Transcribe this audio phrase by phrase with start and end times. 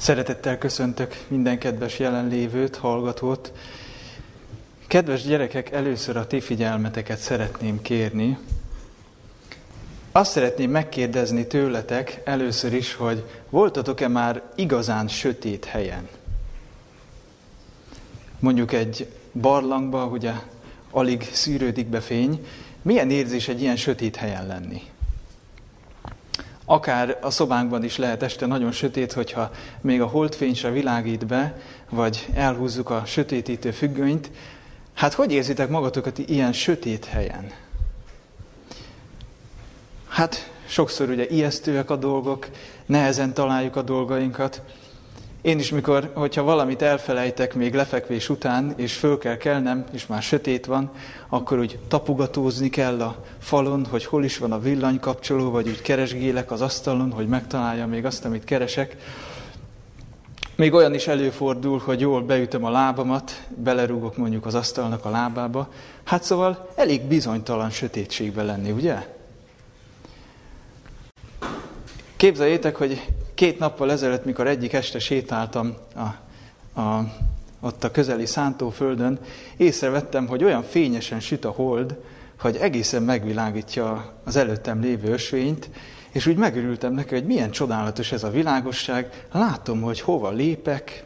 [0.00, 3.52] Szeretettel köszöntök minden kedves jelenlévőt, hallgatót.
[4.86, 8.38] Kedves gyerekek, először a ti figyelmeteket szeretném kérni.
[10.12, 16.08] Azt szeretném megkérdezni tőletek először is, hogy voltatok-e már igazán sötét helyen?
[18.38, 20.32] Mondjuk egy barlangba, ugye
[20.90, 22.46] alig szűrődik be fény.
[22.82, 24.82] Milyen érzés egy ilyen sötét helyen lenni?
[26.70, 29.50] Akár a szobánkban is lehet este nagyon sötét, hogyha
[29.80, 31.56] még a holdfény se világít be,
[31.88, 34.30] vagy elhúzzuk a sötétítő függönyt.
[34.94, 37.50] Hát hogy érzitek magatokat ilyen sötét helyen?
[40.08, 42.48] Hát sokszor ugye ijesztőek a dolgok,
[42.86, 44.62] nehezen találjuk a dolgainkat,
[45.42, 50.22] én is, mikor, hogyha valamit elfelejtek még lefekvés után, és föl kell kelnem, és már
[50.22, 50.90] sötét van,
[51.28, 56.50] akkor úgy tapogatózni kell a falon, hogy hol is van a villanykapcsoló, vagy úgy keresgélek
[56.50, 58.96] az asztalon, hogy megtaláljam még azt, amit keresek.
[60.56, 65.68] Még olyan is előfordul, hogy jól beütöm a lábamat, belerúgok mondjuk az asztalnak a lábába.
[66.04, 69.06] Hát szóval elég bizonytalan sötétségben lenni, ugye?
[72.16, 73.02] Képzeljétek, hogy
[73.40, 77.04] Két nappal ezelőtt, mikor egyik este sétáltam a, a,
[77.60, 79.18] ott a közeli szántóföldön,
[79.56, 81.98] észrevettem, hogy olyan fényesen süt a hold,
[82.40, 85.70] hogy egészen megvilágítja az előttem lévő ösvényt,
[86.10, 89.26] és úgy megörültem neki, hogy milyen csodálatos ez a világosság.
[89.32, 91.04] Látom, hogy hova lépek,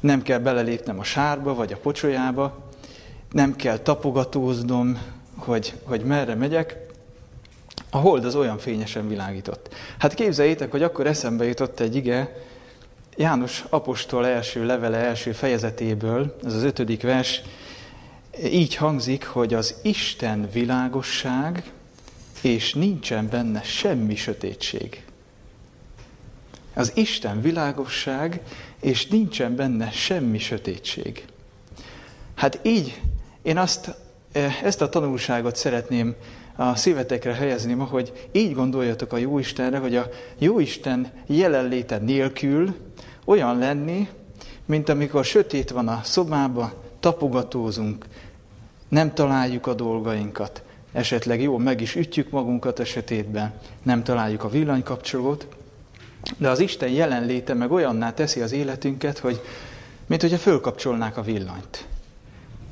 [0.00, 2.68] nem kell belelépnem a sárba vagy a pocsolyába,
[3.32, 4.98] nem kell tapogatóznom,
[5.36, 6.87] hogy, hogy merre megyek,
[7.90, 9.74] a hold az olyan fényesen világított.
[9.98, 12.46] Hát képzeljétek, hogy akkor eszembe jutott egy ige,
[13.18, 17.42] János apostol első levele első fejezetéből, ez az ötödik vers,
[18.44, 21.62] így hangzik, hogy az Isten világosság,
[22.40, 25.04] és nincsen benne semmi sötétség.
[26.74, 28.40] Az Isten világosság,
[28.80, 31.24] és nincsen benne semmi sötétség.
[32.34, 33.00] Hát így
[33.42, 33.94] én azt,
[34.32, 36.14] eh, ezt a tanulságot szeretném
[36.60, 40.08] a szívetekre helyezni ma, hogy így gondoljatok a Jóistenre, hogy a
[40.38, 42.74] Jóisten jelenléte nélkül
[43.24, 44.08] olyan lenni,
[44.64, 48.06] mint amikor sötét van a szobába, tapogatózunk,
[48.88, 53.52] nem találjuk a dolgainkat, esetleg jó, meg is ütjük magunkat a sötétben,
[53.82, 55.46] nem találjuk a villanykapcsolót,
[56.36, 59.40] de az Isten jelenléte meg olyanná teszi az életünket, hogy
[60.06, 61.86] mint hogyha fölkapcsolnák a villanyt.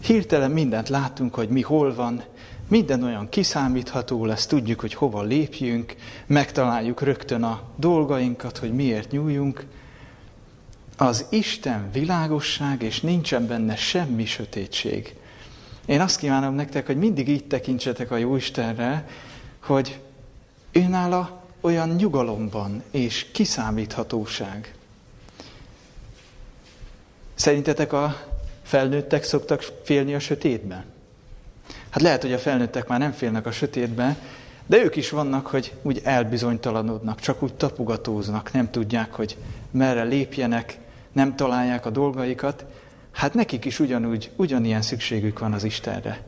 [0.03, 2.23] Hirtelen mindent látunk, hogy mi hol van,
[2.69, 5.94] minden olyan kiszámítható lesz, tudjuk, hogy hova lépjünk,
[6.27, 9.66] megtaláljuk rögtön a dolgainkat, hogy miért nyúljunk.
[10.97, 15.15] Az Isten világosság, és nincsen benne semmi sötétség.
[15.87, 19.09] Én azt kívánom nektek, hogy mindig így tekintsetek a Jóistenre,
[19.60, 20.00] hogy
[20.72, 24.75] őnála olyan nyugalomban és kiszámíthatóság.
[27.34, 28.26] Szerintetek a
[28.62, 30.96] felnőttek szoktak félni a sötétben?
[31.97, 34.17] Hát lehet, hogy a felnőttek már nem félnek a sötétbe,
[34.67, 39.37] de ők is vannak, hogy úgy elbizonytalanodnak, csak úgy tapugatóznak, nem tudják, hogy
[39.71, 40.79] merre lépjenek,
[41.12, 42.65] nem találják a dolgaikat.
[43.12, 46.23] Hát nekik is ugyanúgy, ugyanilyen szükségük van az Istenre.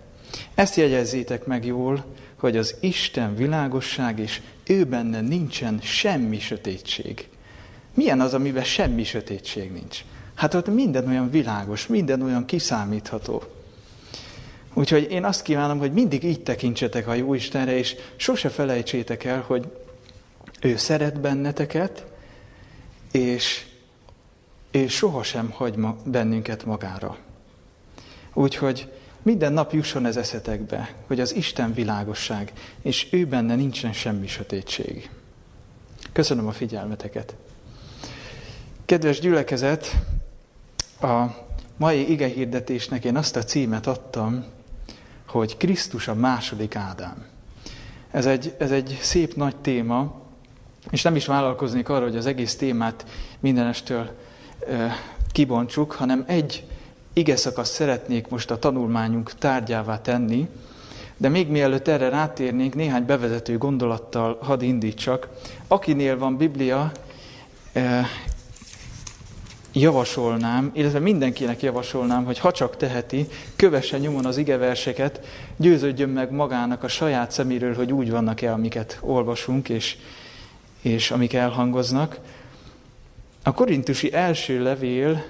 [0.54, 2.04] Ezt jegyezzétek meg jól,
[2.36, 7.28] hogy az Isten világosság, és ő benne nincsen semmi sötétség.
[7.94, 10.04] Milyen az, amiben semmi sötétség nincs?
[10.34, 13.42] Hát ott minden olyan világos, minden olyan kiszámítható.
[14.74, 19.40] Úgyhogy én azt kívánom, hogy mindig így tekintsetek a Jó Istenre, és sose felejtsétek el,
[19.46, 19.66] hogy
[20.60, 22.06] ő szeret benneteket,
[23.12, 23.66] és,
[24.70, 27.16] és sohasem hagy ma, bennünket magára.
[28.34, 28.92] Úgyhogy
[29.22, 32.52] minden nap jusson ez eszetekbe, hogy az Isten világosság,
[32.82, 35.10] és ő benne nincsen semmi sötétség.
[36.12, 37.34] Köszönöm a figyelmeteket.
[38.84, 39.96] Kedves gyülekezet,
[41.00, 41.26] a
[41.76, 44.44] mai igehirdetésnek én azt a címet adtam,
[45.28, 47.26] hogy Krisztus a második Ádám.
[48.10, 50.20] Ez egy, ez egy szép nagy téma,
[50.90, 53.06] és nem is vállalkoznék arra, hogy az egész témát
[53.40, 54.10] mindenestől
[54.68, 54.96] e,
[55.32, 56.64] kibontsuk, hanem egy
[57.12, 60.48] ige szakaszt szeretnék most a tanulmányunk tárgyává tenni,
[61.16, 65.28] de még mielőtt erre rátérnénk, néhány bevezető gondolattal hadd indítsak.
[65.68, 66.92] Akinél van Biblia,
[69.78, 73.26] javasolnám, illetve mindenkinek javasolnám, hogy ha csak teheti,
[73.56, 75.20] kövesse nyomon az igeverseket,
[75.56, 79.96] győződjön meg magának a saját szeméről, hogy úgy vannak-e, amiket olvasunk, és,
[80.80, 82.18] és amik elhangoznak.
[83.42, 85.24] A korintusi első levél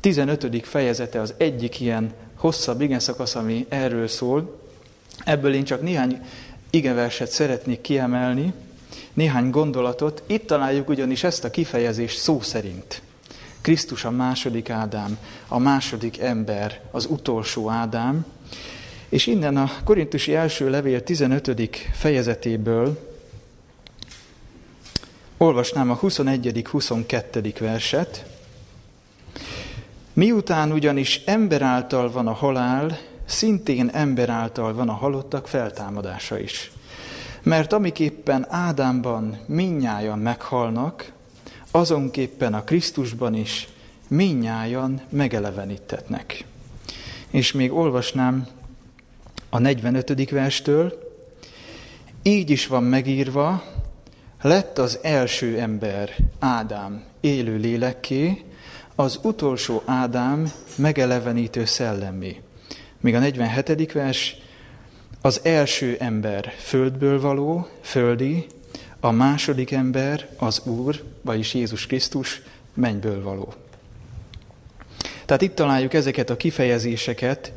[0.00, 0.66] 15.
[0.66, 4.60] fejezete az egyik ilyen hosszabb igeszakasz, ami erről szól.
[5.24, 6.20] Ebből én csak néhány
[6.70, 8.52] igeverset szeretnék kiemelni.
[9.14, 10.22] néhány gondolatot.
[10.26, 13.02] Itt találjuk ugyanis ezt a kifejezést szó szerint.
[13.66, 15.18] Krisztus a második Ádám,
[15.48, 18.26] a második ember, az utolsó Ádám.
[19.08, 21.70] És innen a Korintusi első levél 15.
[21.92, 23.14] fejezetéből
[25.36, 27.54] olvasnám a 21.-22.
[27.58, 28.26] verset.
[30.12, 36.72] Miután ugyanis ember által van a halál, szintén ember által van a halottak feltámadása is.
[37.42, 41.14] Mert amiképpen Ádámban minnyájan meghalnak,
[41.70, 43.68] azonképpen a Krisztusban is
[44.08, 46.44] minnyájan megelevenítetnek.
[47.30, 48.46] És még olvasnám
[49.50, 50.30] a 45.
[50.30, 51.04] verstől,
[52.22, 53.62] így is van megírva,
[54.42, 58.44] lett az első ember, Ádám, élő lélekké,
[58.94, 62.40] az utolsó Ádám megelevenítő szellemé.
[63.00, 63.92] Míg a 47.
[63.92, 64.36] vers,
[65.20, 68.46] az első ember földből való, földi,
[69.00, 72.42] a második ember az Úr, vagyis Jézus Krisztus
[72.74, 73.52] mennyből való.
[75.24, 77.52] Tehát itt találjuk ezeket a kifejezéseket,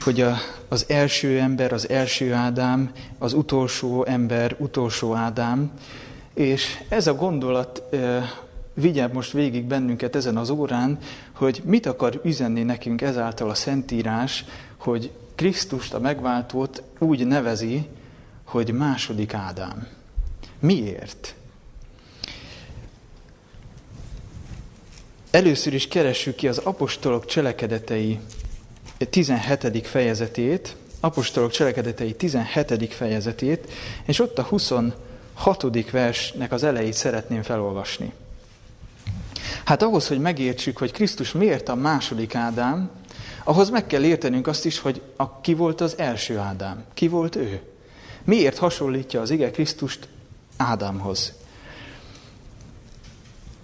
[0.00, 0.36] hogy a,
[0.68, 5.70] az első ember, az első Ádám, az utolsó ember, utolsó Ádám,
[6.34, 8.30] és ez a gondolat e,
[8.74, 10.98] vigye most végig bennünket ezen az órán,
[11.32, 14.44] hogy mit akar üzenni nekünk ezáltal a Szentírás,
[14.76, 17.86] hogy Krisztust, a megváltót úgy nevezi,
[18.44, 19.86] hogy második Ádám.
[20.58, 21.34] Miért?
[25.30, 28.18] Először is keressük ki az apostolok cselekedetei
[29.10, 29.86] 17.
[29.86, 32.94] fejezetét, apostolok cselekedetei 17.
[32.94, 33.72] fejezetét,
[34.04, 35.90] és ott a 26.
[35.90, 38.12] versnek az elejét szeretném felolvasni.
[39.64, 42.90] Hát ahhoz, hogy megértsük, hogy Krisztus miért a második Ádám,
[43.44, 47.36] ahhoz meg kell értenünk azt is, hogy a, ki volt az első Ádám, ki volt
[47.36, 47.60] ő.
[48.24, 50.08] Miért hasonlítja az ige Krisztust
[50.56, 51.32] Ádámhoz?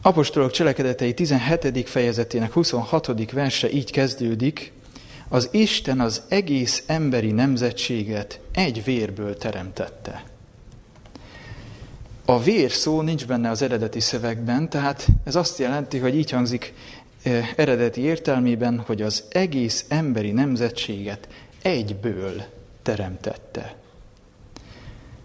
[0.02, 1.88] Apostolok cselekedetei 17.
[1.88, 3.30] fejezetének 26.
[3.30, 4.72] verse így kezdődik,
[5.28, 10.24] az Isten az egész emberi nemzetséget egy vérből teremtette.
[12.24, 16.74] A vér szó nincs benne az eredeti szövegben, tehát ez azt jelenti, hogy így hangzik
[17.22, 21.28] eh, eredeti értelmében, hogy az egész emberi nemzetséget
[21.62, 22.42] egyből
[22.82, 23.81] teremtette.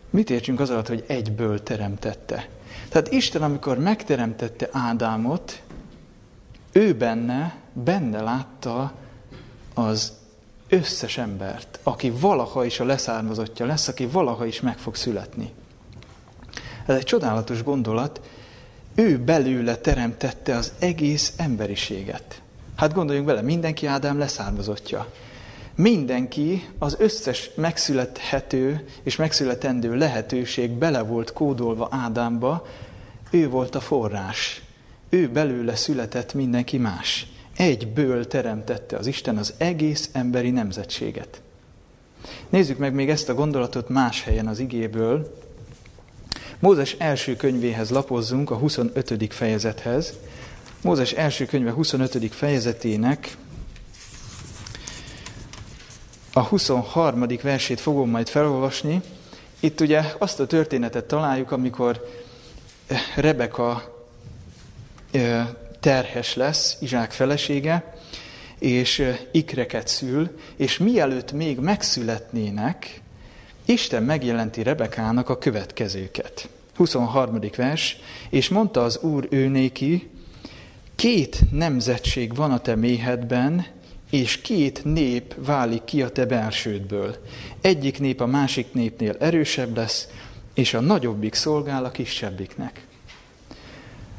[0.10, 2.48] Mit értsünk az alatt, hogy egyből teremtette?
[2.90, 5.62] Tehát Isten, amikor megteremtette Ádámot,
[6.72, 8.94] ő benne, benne látta
[9.74, 10.14] az
[10.70, 15.54] összes embert, aki valaha is a leszármazottja lesz, aki valaha is meg fog születni.
[16.86, 18.22] Ez egy csodálatos gondolat.
[18.96, 22.42] Ő belőle teremtette az egész emberiséget.
[22.76, 25.08] Hát gondoljunk bele, mindenki Ádám leszármazottja.
[25.78, 32.68] Mindenki, az összes megszülethető és megszületendő lehetőség bele volt kódolva Ádámba,
[33.30, 34.62] ő volt a forrás.
[35.10, 37.28] Ő belőle született mindenki más.
[37.58, 41.42] Egyből teremtette az Isten az egész emberi nemzetséget.
[42.50, 45.38] Nézzük meg még ezt a gondolatot más helyen az igéből.
[46.60, 49.34] Mózes első könyvéhez lapozzunk, a 25.
[49.34, 50.14] fejezethez.
[50.82, 52.34] Mózes első könyve 25.
[52.34, 53.38] fejezetének
[56.38, 57.26] a 23.
[57.42, 59.02] versét fogom majd felolvasni.
[59.60, 62.08] Itt ugye azt a történetet találjuk, amikor
[63.16, 63.96] Rebeka
[65.80, 67.96] terhes lesz, Izsák felesége,
[68.60, 73.02] és ikreket szül, és mielőtt még megszületnének,
[73.66, 76.50] Isten megjelenti Rebekának a következőket.
[76.76, 77.40] 23.
[77.56, 77.98] vers,
[78.30, 80.10] és mondta az Úr őnéki,
[80.96, 83.66] két nemzetség van a te méhedben,
[84.10, 87.16] és két nép válik ki a te belsődből.
[87.62, 90.08] Egyik nép a másik népnél erősebb lesz,
[90.54, 92.86] és a nagyobbik szolgál a kisebbiknek.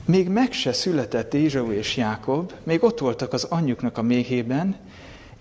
[0.04, 4.76] Még meg se született Ézsau és Jákob, még ott voltak az anyjuknak a méhében,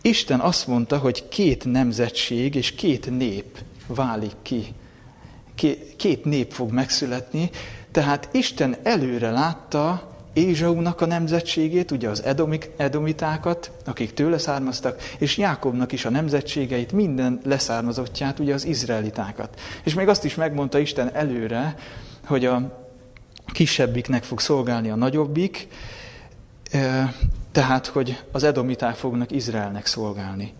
[0.02, 4.66] Isten azt mondta, hogy két nemzetség és két nép válik ki.
[5.98, 7.50] Két nép fog megszületni,
[7.92, 15.38] tehát Isten előre látta Ézsaunak a nemzetségét, ugye az edomik, edomitákat, akik tőle származtak, és
[15.38, 19.60] Jákobnak is a nemzetségeit, minden leszármazottját, ugye az izraelitákat.
[19.84, 21.76] És még azt is megmondta Isten előre,
[22.26, 22.86] hogy a
[23.46, 25.68] kisebbiknek fog szolgálni a nagyobbik,
[27.52, 30.54] tehát, hogy az edomiták fognak Izraelnek szolgálni.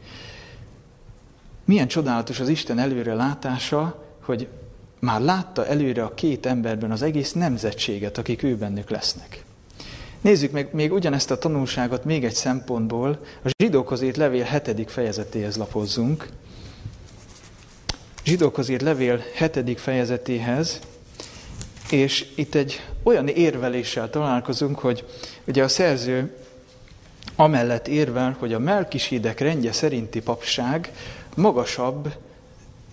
[1.66, 4.48] Milyen csodálatos az Isten előre látása, hogy
[5.00, 9.46] már látta előre a két emberben az egész nemzetséget, akik ő bennük lesznek.
[10.22, 13.20] Nézzük meg még ugyanezt a tanulságot még egy szempontból.
[13.44, 16.28] A zsidókhoz írt levél hetedik fejezetéhez lapozzunk.
[18.24, 20.80] Zsidókhoz írt levél hetedik fejezetéhez,
[21.90, 25.06] És itt egy olyan érveléssel találkozunk, hogy
[25.48, 26.36] ugye a szerző
[27.36, 30.92] amellett érvel, hogy a melkisédek rendje szerinti papság
[31.36, 32.14] magasabb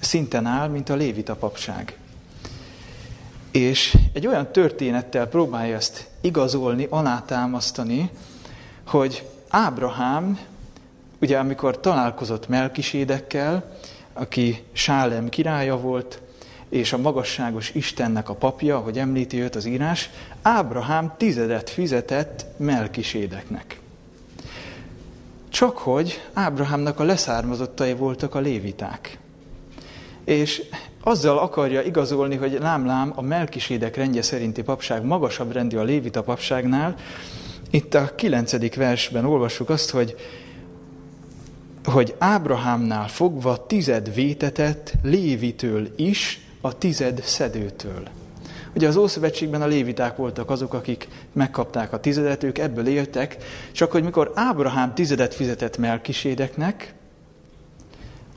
[0.00, 1.98] szinten áll, mint a lévita papság.
[3.50, 8.10] És egy olyan történettel próbálja ezt igazolni, alátámasztani,
[8.86, 10.38] hogy Ábrahám,
[11.20, 13.78] ugye amikor találkozott Melkisédekkel,
[14.12, 16.20] aki Sálem királya volt,
[16.68, 20.10] és a magasságos Istennek a papja, ahogy említi őt az írás,
[20.42, 23.80] Ábrahám tizedet fizetett Melkisédeknek.
[25.48, 29.18] Csak hogy Ábrahámnak a leszármazottai voltak a léviták.
[30.24, 30.62] És
[31.04, 36.94] azzal akarja igazolni, hogy lám-lám a Melkisédek rendje szerinti papság magasabb rendi a lévita papságnál.
[37.70, 40.16] Itt a kilencedik versben olvassuk azt, hogy
[41.84, 48.02] hogy Ábrahámnál fogva tized vétetett Lévitől is, a tized szedőtől.
[48.74, 53.36] Ugye az Ószövetségben a léviták voltak azok, akik megkapták a tizedet, ők ebből éltek,
[53.72, 56.94] csak hogy mikor Ábrahám tizedet fizetett Melkisédeknek,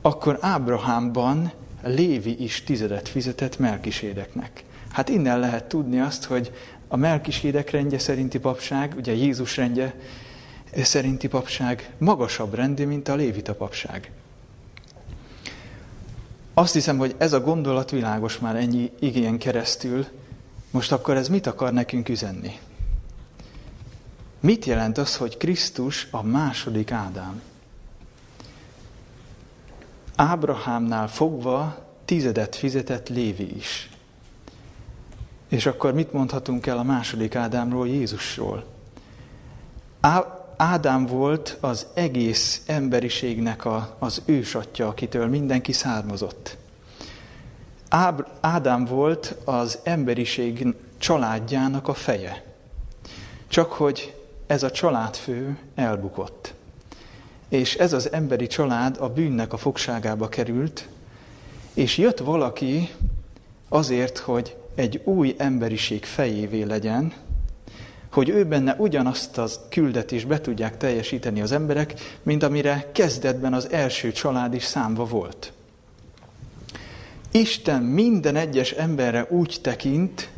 [0.02, 4.64] akkor Ábrahámban Lévi is tizedet fizetett Melkisédeknek.
[4.92, 6.52] Hát innen lehet tudni azt, hogy
[6.88, 9.94] a Melkisédek rendje szerinti papság, ugye Jézus rendje
[10.82, 14.10] szerinti papság magasabb rendi, mint a Lévita papság.
[16.54, 20.06] Azt hiszem, hogy ez a gondolat világos már ennyi igény keresztül.
[20.70, 22.58] Most akkor ez mit akar nekünk üzenni?
[24.40, 27.42] Mit jelent az, hogy Krisztus a második Ádám?
[30.20, 33.90] Ábrahámnál fogva tizedet fizetett Lévi is.
[35.48, 38.64] És akkor mit mondhatunk el a második Ádámról, Jézusról?
[40.56, 46.56] Ádám volt az egész emberiségnek a, az ősatja, akitől mindenki származott.
[47.88, 50.66] Áb, Ádám volt az emberiség
[50.98, 52.44] családjának a feje.
[53.48, 56.54] Csak hogy ez a családfő elbukott.
[57.48, 60.88] És ez az emberi család a bűnnek a fogságába került,
[61.74, 62.88] és jött valaki
[63.68, 67.12] azért, hogy egy új emberiség fejévé legyen,
[68.12, 73.70] hogy ő benne ugyanazt az küldetést be tudják teljesíteni az emberek, mint amire kezdetben az
[73.70, 75.52] első család is számva volt.
[77.30, 80.28] Isten minden egyes emberre úgy tekint,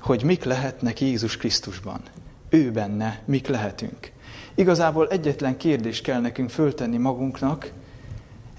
[0.00, 2.00] hogy mik lehetnek Jézus Krisztusban.
[2.48, 4.12] Ő benne mik lehetünk.
[4.60, 7.72] Igazából egyetlen kérdést kell nekünk föltenni magunknak,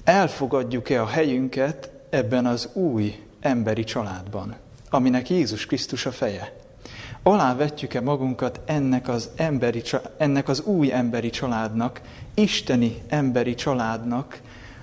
[0.03, 4.55] elfogadjuk-e a helyünket ebben az új emberi családban,
[4.89, 6.55] aminek Jézus Krisztus a feje.
[7.23, 9.81] Alávetjük-e magunkat ennek az, emberi,
[10.17, 12.01] ennek az új emberi családnak,
[12.33, 14.41] isteni emberi családnak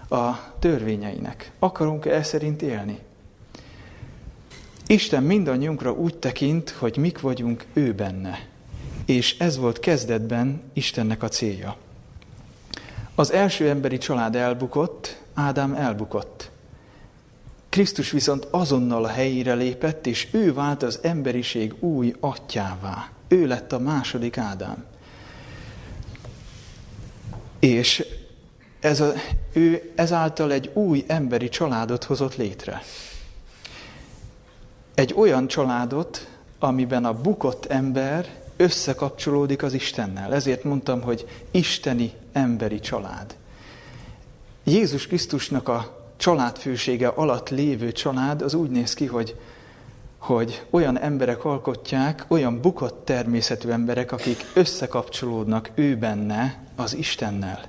[0.08, 1.50] a törvényeinek?
[1.58, 2.98] Akarunk-e e szerint élni?
[4.86, 8.56] Isten mindannyiunkra úgy tekint, hogy mik vagyunk ő benne.
[9.08, 11.76] És ez volt kezdetben Istennek a célja.
[13.14, 16.50] Az első emberi család elbukott, Ádám elbukott.
[17.68, 23.10] Krisztus viszont azonnal a helyére lépett, és ő vált az emberiség új atyává.
[23.28, 24.84] Ő lett a második Ádám.
[27.58, 28.04] És
[28.80, 29.12] ez a,
[29.52, 32.82] ő ezáltal egy új emberi családot hozott létre.
[34.94, 40.34] Egy olyan családot, amiben a bukott ember összekapcsolódik az Istennel.
[40.34, 43.36] Ezért mondtam, hogy isteni emberi család.
[44.64, 49.36] Jézus Krisztusnak a családfősége alatt lévő család az úgy néz ki, hogy,
[50.18, 57.64] hogy olyan emberek alkotják, olyan bukott természetű emberek, akik összekapcsolódnak ő benne az Istennel.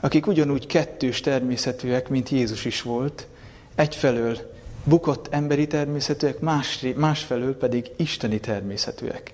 [0.00, 3.26] Akik ugyanúgy kettős természetűek, mint Jézus is volt,
[3.74, 4.38] egyfelől
[4.84, 9.32] bukott emberi természetűek, más, másfelől pedig isteni természetűek.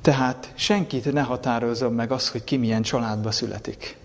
[0.00, 3.98] Tehát senkit ne határozom meg az, hogy ki milyen családba születik.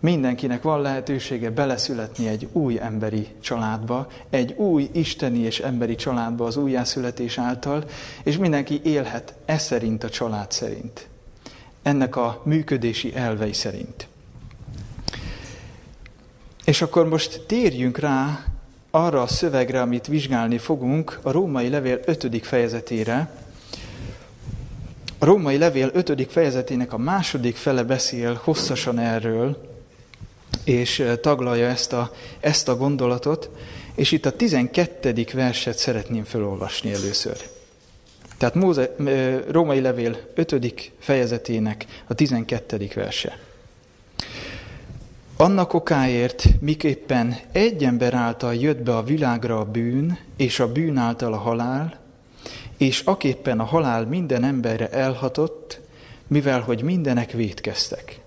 [0.00, 6.56] Mindenkinek van lehetősége beleszületni egy új emberi családba, egy új isteni és emberi családba az
[6.56, 7.84] újjászületés által,
[8.22, 11.08] és mindenki élhet e szerint a család szerint.
[11.82, 14.08] Ennek a működési elvei szerint.
[16.64, 18.44] És akkor most térjünk rá
[18.90, 22.46] arra a szövegre, amit vizsgálni fogunk, a római levél 5.
[22.46, 23.41] fejezetére.
[25.22, 26.26] A római levél 5.
[26.30, 29.56] fejezetének a második fele beszél hosszasan erről,
[30.64, 33.50] és taglalja ezt a, ezt a gondolatot,
[33.94, 35.26] és itt a 12.
[35.32, 37.36] verset szeretném felolvasni először.
[38.38, 38.94] Tehát Móze,
[39.50, 40.92] Római Levél 5.
[40.98, 42.88] fejezetének a 12.
[42.94, 43.38] verse.
[45.36, 50.96] Annak okáért, miképpen egy ember által jött be a világra a bűn, és a bűn
[50.96, 52.01] által a halál,
[52.82, 55.80] és aképpen a halál minden emberre elhatott,
[56.26, 58.20] mivel hogy mindenek vétkeztek.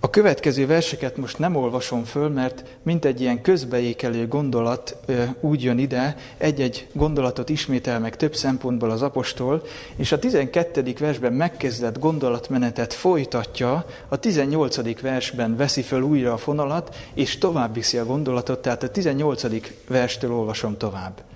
[0.00, 4.96] A következő verseket most nem olvasom föl, mert mint egy ilyen közbeékelő gondolat
[5.40, 9.62] úgy jön ide, egy-egy gondolatot ismétel meg több szempontból az apostol,
[9.96, 10.94] és a 12.
[10.98, 15.00] versben megkezdett gondolatmenetet folytatja, a 18.
[15.00, 19.42] versben veszi föl újra a fonalat, és tovább viszi a gondolatot, tehát a 18.
[19.86, 21.29] verstől olvasom tovább.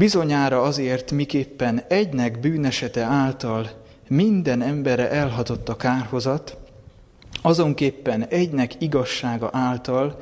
[0.00, 3.70] Bizonyára azért, miképpen egynek bűnesete által
[4.08, 6.56] minden embere elhatott a kárhozat,
[7.42, 10.18] azonképpen egynek igazsága által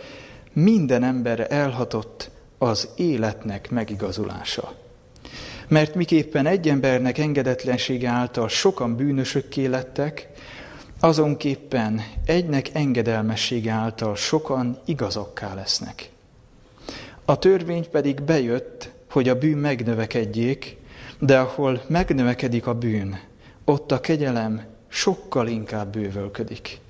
[0.53, 4.75] minden emberre elhatott az életnek megigazulása.
[5.69, 10.29] Mert miképpen egy embernek engedetlensége által sokan bűnösökké lettek,
[11.01, 16.11] azonképpen egynek engedelmessége által sokan igazokká lesznek.
[17.25, 20.77] A törvény pedig bejött, hogy a bűn megnövekedjék,
[21.19, 23.21] de ahol megnövekedik a bűn,
[23.65, 26.81] ott a kegyelem sokkal inkább bővölködik.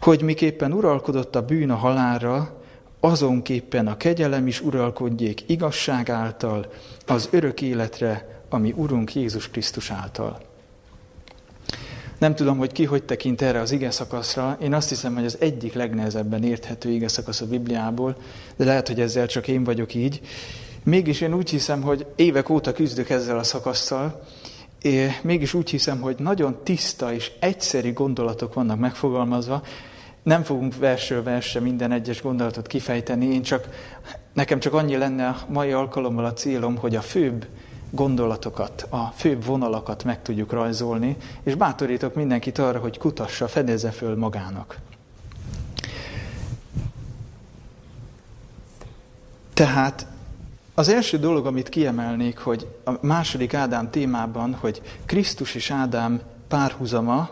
[0.00, 2.62] Hogy miképpen uralkodott a bűn a halálra,
[3.00, 6.72] azonképpen a kegyelem is uralkodjék igazság által,
[7.06, 10.40] az örök életre, ami Urunk Jézus Krisztus által.
[12.18, 14.58] Nem tudom, hogy ki hogy tekint erre az ige szakaszra.
[14.62, 18.16] Én azt hiszem, hogy az egyik legnehezebben érthető ige szakasz a Bibliából,
[18.56, 20.20] de lehet, hogy ezzel csak én vagyok így.
[20.88, 24.20] Mégis én úgy hiszem, hogy évek óta küzdök ezzel a szakasszal,
[24.82, 29.62] és mégis úgy hiszem, hogy nagyon tiszta és egyszerű gondolatok vannak megfogalmazva.
[30.22, 33.68] Nem fogunk versről versre minden egyes gondolatot kifejteni, én csak,
[34.32, 37.46] nekem csak annyi lenne a mai alkalommal a célom, hogy a főbb
[37.90, 44.16] gondolatokat, a főbb vonalakat meg tudjuk rajzolni, és bátorítok mindenkit arra, hogy kutassa, fedezze föl
[44.16, 44.78] magának.
[49.54, 50.06] Tehát
[50.78, 57.30] az első dolog, amit kiemelnék, hogy a második Ádám témában, hogy Krisztus és Ádám párhuzama,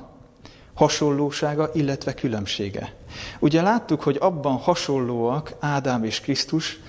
[0.74, 2.94] hasonlósága, illetve különbsége.
[3.38, 6.80] Ugye láttuk, hogy abban hasonlóak Ádám és Krisztus,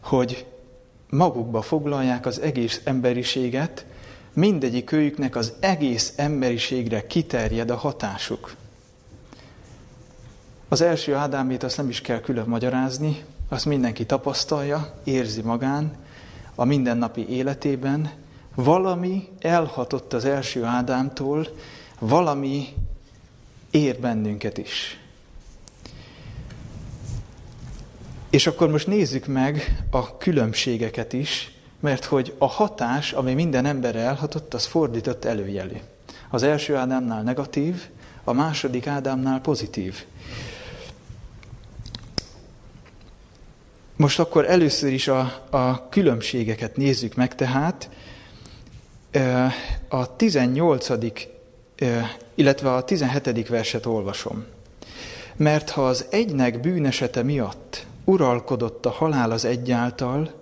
[0.00, 0.46] hogy
[1.10, 3.86] magukba foglalják az egész emberiséget,
[4.32, 8.54] mindegyik őjüknek az egész emberiségre kiterjed a hatásuk.
[10.68, 16.04] Az első Ádámét azt nem is kell külön magyarázni, azt mindenki tapasztalja, érzi magán,
[16.56, 18.10] a mindennapi életében,
[18.54, 21.48] valami elhatott az első Ádámtól,
[21.98, 22.66] valami
[23.70, 25.00] ér bennünket is.
[28.30, 34.00] És akkor most nézzük meg a különbségeket is, mert hogy a hatás, ami minden emberre
[34.00, 35.76] elhatott, az fordított előjelű.
[36.30, 37.82] Az első Ádámnál negatív,
[38.24, 40.04] a második Ádámnál pozitív.
[43.96, 47.90] Most akkor először is a, a különbségeket nézzük meg, tehát
[49.88, 50.88] a 18.
[52.34, 53.48] illetve a 17.
[53.48, 54.44] verset olvasom.
[55.36, 60.32] Mert ha az egynek bűnesete miatt uralkodott a halál az egyáltal,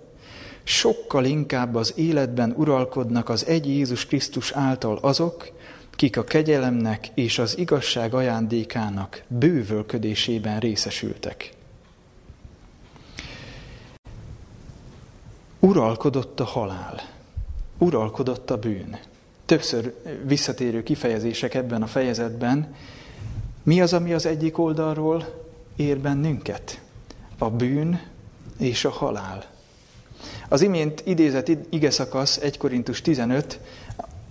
[0.63, 5.51] sokkal inkább az életben uralkodnak az egy Jézus Krisztus által azok,
[5.91, 11.54] kik a kegyelemnek és az igazság ajándékának bővölködésében részesültek.
[15.65, 17.01] Uralkodott a halál,
[17.77, 18.99] uralkodott a bűn.
[19.45, 22.75] Többször visszatérő kifejezések ebben a fejezetben.
[23.63, 26.81] Mi az, ami az egyik oldalról ér bennünket?
[27.37, 28.01] A bűn
[28.57, 29.45] és a halál.
[30.49, 33.59] Az imént idézett ige szakasz 1 Korintus 15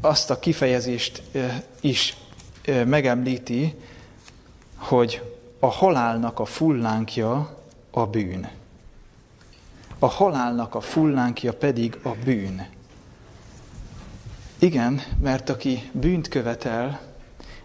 [0.00, 1.22] azt a kifejezést
[1.80, 2.16] is
[2.84, 3.74] megemlíti,
[4.76, 5.22] hogy
[5.58, 7.56] a halálnak a fullánkja
[7.90, 8.48] a bűn
[9.98, 12.66] a halálnak a fullánkja pedig a bűn.
[14.59, 17.00] Igen, mert aki bűnt követel,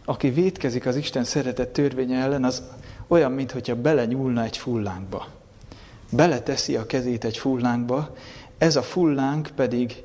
[0.06, 2.64] aki vétkezik az Isten szeretett törvénye ellen, az
[3.08, 5.28] olyan, mintha belenyúlna egy fullánkba.
[6.12, 8.16] Beleteszi a kezét egy fullánkba,
[8.58, 10.04] ez a fullánk pedig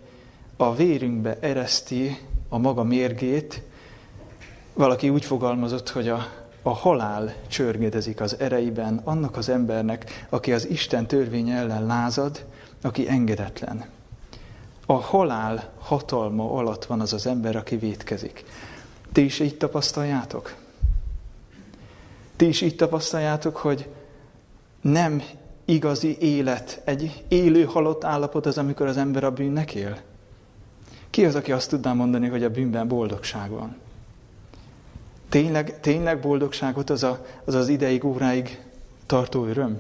[0.57, 3.63] a vérünkbe ereszti a maga mérgét.
[4.75, 10.69] Valaki úgy fogalmazott, hogy a a halál csörgedezik az ereiben annak az embernek, aki az
[10.69, 12.45] Isten törvénye ellen lázad,
[12.83, 13.85] aki engedetlen.
[14.87, 18.45] A halál hatalma alatt van az az ember, aki vétkezik.
[19.13, 20.55] Ti is így tapasztaljátok?
[22.37, 23.89] Ti is így tapasztaljátok, hogy
[24.81, 25.23] nem
[25.65, 29.99] igazi élet, egy élő halott állapot az, amikor az ember a bűnnek él?
[31.11, 33.77] Ki az, aki azt tudná mondani, hogy a bűnben boldogság van?
[35.35, 38.61] Tényleg, tényleg boldogságot az, a, az az ideig, óráig
[39.07, 39.79] tartó öröm?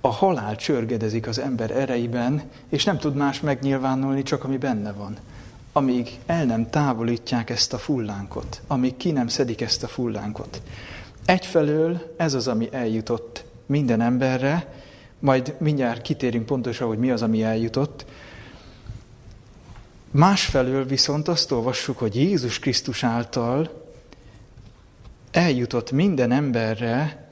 [0.00, 5.16] A halál csörgedezik az ember ereiben, és nem tud más megnyilvánulni, csak ami benne van.
[5.72, 10.62] Amíg el nem távolítják ezt a fullánkot, amíg ki nem szedik ezt a fullánkot.
[11.24, 14.74] Egyfelől ez az, ami eljutott minden emberre,
[15.18, 18.04] majd mindjárt kitérünk pontosan, hogy mi az, ami eljutott.
[20.10, 23.86] Másfelől viszont azt olvassuk, hogy Jézus Krisztus által
[25.30, 27.28] eljutott minden emberre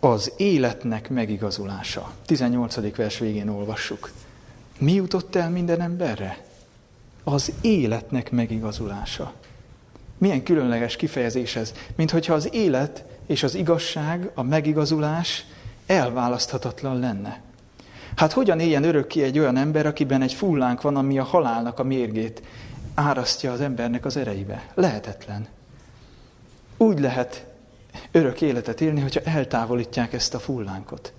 [0.00, 2.12] az életnek megigazulása.
[2.26, 2.96] 18.
[2.96, 4.10] vers végén olvassuk.
[4.78, 6.44] Mi jutott el minden emberre?
[7.24, 9.32] Az életnek megigazulása.
[10.18, 15.44] Milyen különleges kifejezés ez, mint hogyha az élet és az igazság, a megigazulás
[15.86, 17.42] elválaszthatatlan lenne.
[18.16, 21.82] Hát hogyan éljen örökké egy olyan ember, akiben egy fullánk van, ami a halálnak a
[21.82, 22.42] mérgét
[22.94, 24.68] árasztja az embernek az ereibe?
[24.74, 25.46] Lehetetlen.
[26.76, 27.46] Úgy lehet
[28.12, 31.12] örök életet élni, hogyha eltávolítják ezt a fullánkot.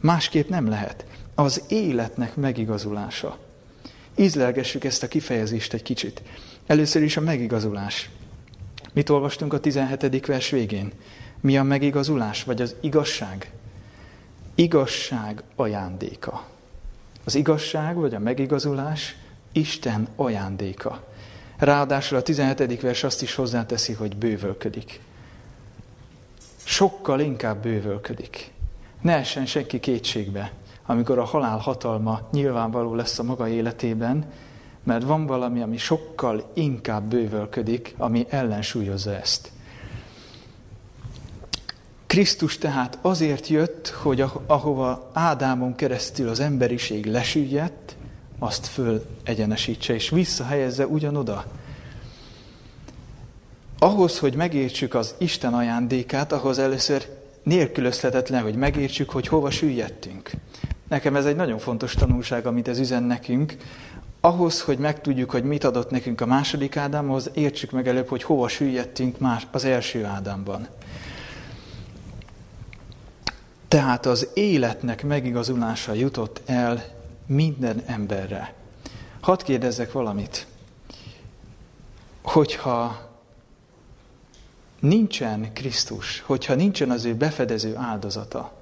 [0.00, 1.04] Másképp nem lehet.
[1.34, 3.38] Az életnek megigazulása.
[4.16, 6.22] Ízlelgessük ezt a kifejezést egy kicsit.
[6.66, 8.10] Először is a megigazulás.
[8.92, 10.26] Mit olvastunk a 17.
[10.26, 10.92] vers végén?
[11.40, 13.50] Mi a megigazulás, vagy az igazság?
[14.54, 16.44] Igazság ajándéka.
[17.24, 19.16] Az igazság, vagy a megigazulás
[19.52, 21.04] Isten ajándéka.
[21.58, 22.80] Ráadásul a 17.
[22.80, 25.00] vers azt is hozzáteszi, hogy bővölködik.
[26.64, 28.52] Sokkal inkább bővölködik.
[29.00, 30.52] Ne essen senki kétségbe,
[30.86, 34.26] amikor a halál hatalma nyilvánvaló lesz a maga életében,
[34.82, 39.50] mert van valami, ami sokkal inkább bővölködik, ami ellensúlyozza ezt.
[42.12, 47.96] Krisztus tehát azért jött, hogy ahova Ádámon keresztül az emberiség lesüllyedt,
[48.38, 51.44] azt föl egyenesítse és visszahelyezze ugyanoda.
[53.78, 57.08] Ahhoz, hogy megértsük az Isten ajándékát, ahhoz először
[57.42, 60.30] nélkülözhetetlen, hogy megértsük, hogy hova süllyedtünk.
[60.88, 63.56] Nekem ez egy nagyon fontos tanulság, amit ez üzen nekünk,
[64.20, 68.48] ahhoz, hogy megtudjuk, hogy mit adott nekünk a második Ádámhoz, értsük meg előbb, hogy hova
[68.48, 70.68] süllyedtünk már az első Ádámban.
[73.72, 76.84] Tehát az életnek megigazulása jutott el
[77.26, 78.54] minden emberre.
[79.20, 80.46] Hadd kérdezzek valamit.
[82.22, 83.10] Hogyha
[84.80, 88.52] nincsen Krisztus, hogyha nincsen az ő befedező áldozata,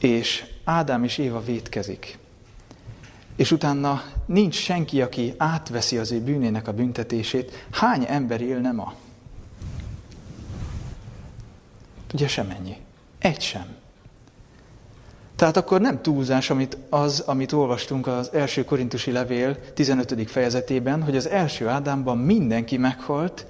[0.00, 2.18] és Ádám és Éva vétkezik,
[3.36, 8.94] és utána nincs senki, aki átveszi az ő bűnének a büntetését, hány ember élne ma?
[12.12, 12.76] Ugye semennyi.
[13.20, 13.66] Egy sem.
[15.36, 20.30] Tehát akkor nem túlzás amit az, amit olvastunk az első korintusi levél 15.
[20.30, 23.46] fejezetében, hogy az első Ádámban mindenki meghalt,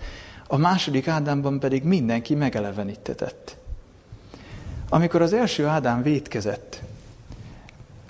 [0.47, 3.57] a második Ádámban pedig mindenki megelevenítetett.
[4.89, 6.83] Amikor az első Ádám vétkezett,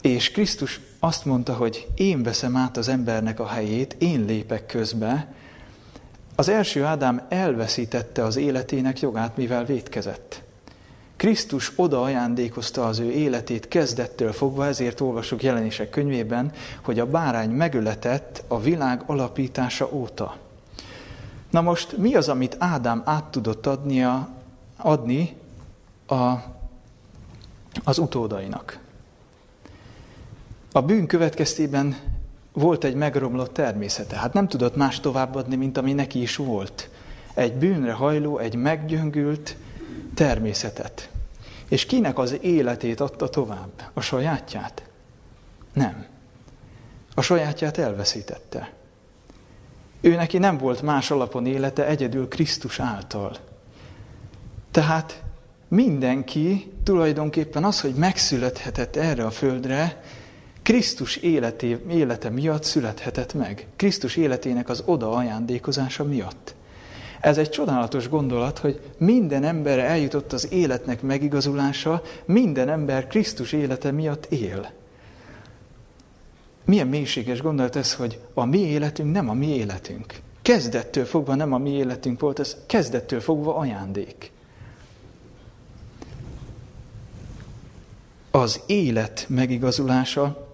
[0.00, 5.34] és Krisztus azt mondta, hogy én veszem át az embernek a helyét, én lépek közbe,
[6.34, 10.42] az első Ádám elveszítette az életének jogát, mivel vétkezett.
[11.20, 16.52] Krisztus oda ajándékozta az ő életét kezdettől fogva, ezért olvasok jelenések könyvében,
[16.82, 20.36] hogy a bárány megöletett a világ alapítása óta.
[21.50, 24.28] Na most mi az, amit Ádám át tudott adnia,
[24.76, 25.36] adni
[26.06, 26.34] a,
[27.84, 28.78] az utódainak?
[30.72, 31.96] A bűn következtében
[32.52, 34.16] volt egy megromlott természete.
[34.16, 36.90] Hát nem tudott más továbbadni, mint ami neki is volt.
[37.34, 39.56] Egy bűnre hajló, egy meggyöngült
[40.14, 41.10] természetet.
[41.68, 43.90] És kinek az életét adta tovább?
[43.92, 44.82] A sajátját?
[45.72, 46.06] Nem.
[47.14, 48.72] A sajátját elveszítette.
[50.00, 53.36] Ő neki nem volt más alapon élete, egyedül Krisztus által.
[54.70, 55.22] Tehát
[55.68, 60.02] mindenki tulajdonképpen az, hogy megszülethetett erre a földre,
[60.62, 63.66] Krisztus életé, élete miatt születhetett meg.
[63.76, 66.54] Krisztus életének az oda ajándékozása miatt.
[67.20, 73.90] Ez egy csodálatos gondolat, hogy minden emberre eljutott az életnek megigazulása, minden ember Krisztus élete
[73.90, 74.70] miatt él.
[76.64, 80.14] Milyen mélységes gondolat ez, hogy a mi életünk nem a mi életünk.
[80.42, 84.30] Kezdettől fogva nem a mi életünk volt, ez kezdettől fogva ajándék.
[88.30, 90.48] Az élet megigazulása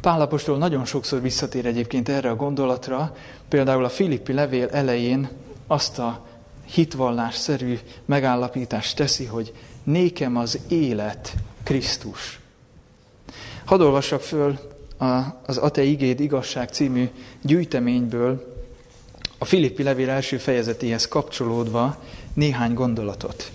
[0.00, 3.16] Pálapostól nagyon sokszor visszatér egyébként erre a gondolatra,
[3.48, 5.28] például a Filippi levél elején
[5.66, 6.26] azt a
[6.64, 12.40] hitvallásszerű megállapítást teszi, hogy nékem az élet Krisztus.
[13.64, 14.58] Hadd olvassak föl
[15.46, 17.10] az Ate Igéd Igazság című
[17.42, 18.52] gyűjteményből
[19.38, 22.02] a Filippi levél első fejezetéhez kapcsolódva
[22.34, 23.52] néhány gondolatot.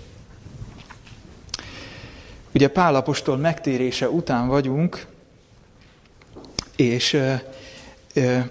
[2.54, 5.06] Ugye Pálapostól megtérése után vagyunk,
[6.76, 7.22] és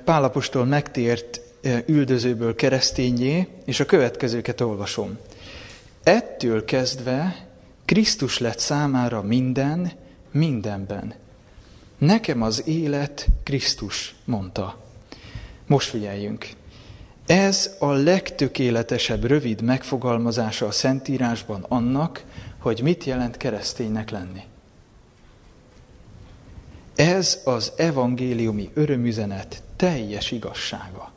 [0.03, 1.41] Pálapostól megtért
[1.85, 5.17] üldözőből keresztényé, és a következőket olvasom.
[6.03, 7.47] Ettől kezdve
[7.85, 9.91] Krisztus lett számára minden,
[10.31, 11.13] mindenben.
[11.97, 14.77] Nekem az élet Krisztus, mondta.
[15.67, 16.49] Most figyeljünk.
[17.25, 22.23] Ez a legtökéletesebb rövid megfogalmazása a Szentírásban annak,
[22.57, 24.41] hogy mit jelent kereszténynek lenni.
[26.95, 31.11] Ez az evangéliumi örömüzenet teljes igazsága.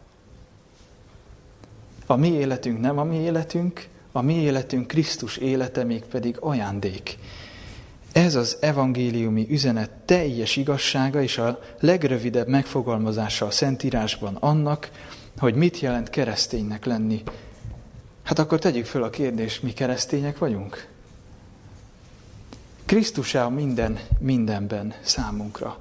[2.13, 7.19] A mi életünk nem a mi életünk, a mi életünk Krisztus élete még pedig ajándék.
[8.13, 14.91] Ez az evangéliumi üzenet teljes igazsága és a legrövidebb megfogalmazása a Szentírásban annak,
[15.39, 17.23] hogy mit jelent kereszténynek lenni.
[18.23, 20.89] Hát akkor tegyük föl a kérdést, mi keresztények vagyunk?
[22.87, 25.79] Krisztus a minden, mindenben számunkra.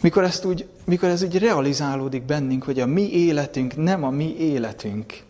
[0.00, 4.36] Mikor, ezt úgy, mikor ez úgy realizálódik bennünk, hogy a mi életünk nem a mi
[4.38, 5.28] életünk.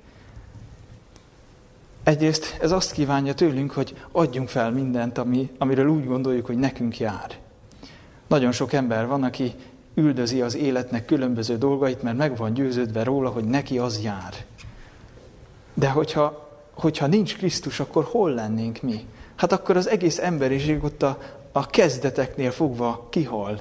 [2.02, 6.98] Egyrészt ez azt kívánja tőlünk, hogy adjunk fel mindent, ami, amiről úgy gondoljuk, hogy nekünk
[6.98, 7.38] jár.
[8.26, 9.54] Nagyon sok ember van, aki
[9.94, 14.34] üldözi az életnek különböző dolgait, mert meg van győződve róla, hogy neki az jár.
[15.74, 19.06] De hogyha, hogyha nincs Krisztus, akkor hol lennénk mi?
[19.34, 21.18] Hát akkor az egész emberiség ott a,
[21.52, 23.60] a kezdeteknél fogva kihal.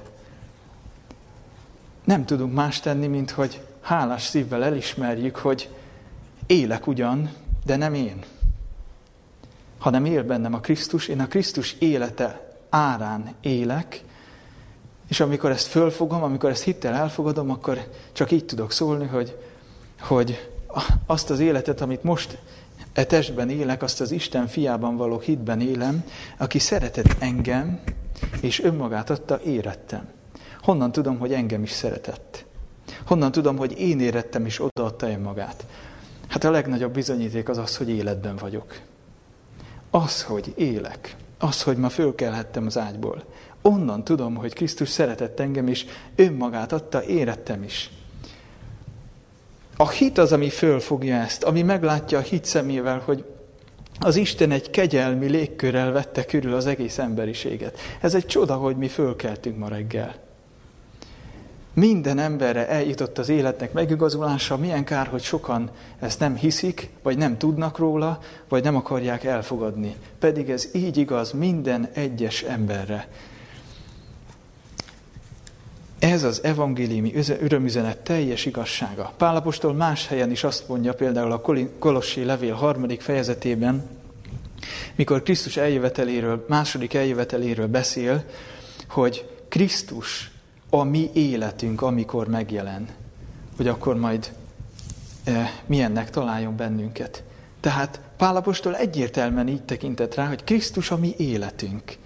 [2.03, 5.69] Nem tudunk más tenni, mint hogy hálás szívvel elismerjük, hogy
[6.45, 7.29] élek ugyan,
[7.69, 8.23] de nem én.
[9.77, 14.03] Hanem él bennem a Krisztus, én a Krisztus élete árán élek,
[15.07, 19.37] és amikor ezt fölfogom, amikor ezt hittel elfogadom, akkor csak így tudok szólni, hogy,
[19.99, 20.49] hogy
[21.05, 22.37] azt az életet, amit most
[22.93, 26.03] e testben élek, azt az Isten fiában való hitben élem,
[26.37, 27.79] aki szeretett engem,
[28.41, 30.07] és önmagát adta, érettem.
[30.61, 32.45] Honnan tudom, hogy engem is szeretett?
[33.05, 35.65] Honnan tudom, hogy én érettem és odaadta önmagát?
[36.29, 38.79] Hát a legnagyobb bizonyíték az az, hogy életben vagyok.
[39.89, 41.15] Az, hogy élek.
[41.37, 43.23] Az, hogy ma fölkelhettem az ágyból.
[43.61, 47.91] Onnan tudom, hogy Krisztus szeretett engem, és önmagát adta, érettem is.
[49.77, 53.25] A hit az, ami fölfogja ezt, ami meglátja a hit szemével, hogy
[53.99, 57.79] az Isten egy kegyelmi légkörrel vette körül az egész emberiséget.
[58.01, 60.28] Ez egy csoda, hogy mi fölkeltünk ma reggel.
[61.73, 67.37] Minden emberre eljutott az életnek megigazulása, milyen kár, hogy sokan ezt nem hiszik, vagy nem
[67.37, 69.95] tudnak róla, vagy nem akarják elfogadni.
[70.19, 73.07] Pedig ez így igaz minden egyes emberre.
[75.99, 79.13] Ez az evangéliumi örömüzenet teljes igazsága.
[79.17, 81.41] Pálapostól más helyen is azt mondja, például a
[81.79, 83.89] Kolossi levél harmadik fejezetében,
[84.95, 88.23] mikor Krisztus eljöveteléről, második eljöveteléről beszél,
[88.89, 90.31] hogy Krisztus
[90.69, 92.87] a mi életünk, amikor megjelen,
[93.57, 94.33] hogy akkor majd
[95.23, 97.23] e, milyennek találjon bennünket.
[97.59, 101.97] Tehát Pálapostól egyértelműen így tekintett rá, hogy Krisztus a mi életünk.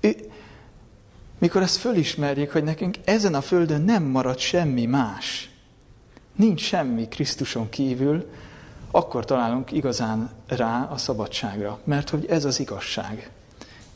[0.00, 0.16] Ő,
[1.38, 5.50] mikor ezt fölismerjük, hogy nekünk ezen a földön nem marad semmi más,
[6.36, 8.30] nincs semmi Krisztuson kívül,
[8.90, 13.30] akkor találunk igazán rá a szabadságra, mert hogy ez az igazság.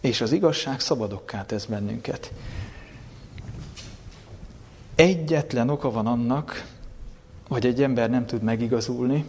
[0.01, 2.33] És az igazság szabadokká tesz bennünket.
[4.95, 6.67] Egyetlen oka van annak,
[7.49, 9.25] hogy egy ember nem tud megigazulni,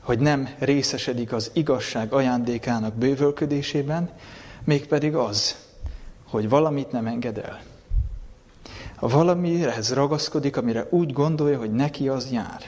[0.00, 4.10] hogy nem részesedik az igazság ajándékának bővölködésében,
[4.64, 5.56] mégpedig az,
[6.28, 7.60] hogy valamit nem enged el.
[8.96, 12.62] Ha valamihez ragaszkodik, amire úgy gondolja, hogy neki az jár.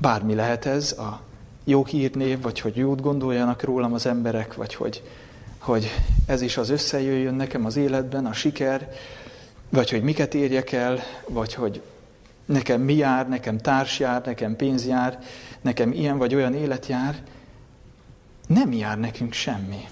[0.00, 1.20] Bármi lehet ez, a
[1.64, 5.02] jó hírnév, vagy hogy jót gondoljanak rólam az emberek, vagy hogy,
[5.58, 5.90] hogy
[6.26, 8.88] ez is az összejöjjön nekem az életben, a siker,
[9.68, 11.82] vagy hogy miket érjek el, vagy hogy
[12.46, 15.18] nekem mi jár, nekem társ jár, nekem pénz jár,
[15.60, 17.22] nekem ilyen vagy olyan élet jár,
[18.46, 19.88] nem jár nekünk semmi.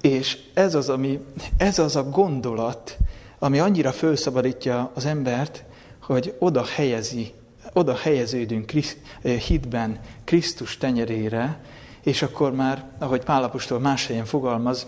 [0.00, 1.20] És ez az, ami,
[1.56, 2.96] ez az a gondolat,
[3.38, 5.64] ami annyira felszabadítja az embert,
[6.02, 7.32] hogy oda helyezi,
[7.72, 11.60] oda helyeződünk eh, hitben Krisztus tenyerére,
[12.02, 14.86] és akkor már, ahogy Pálapostól más helyen fogalmaz,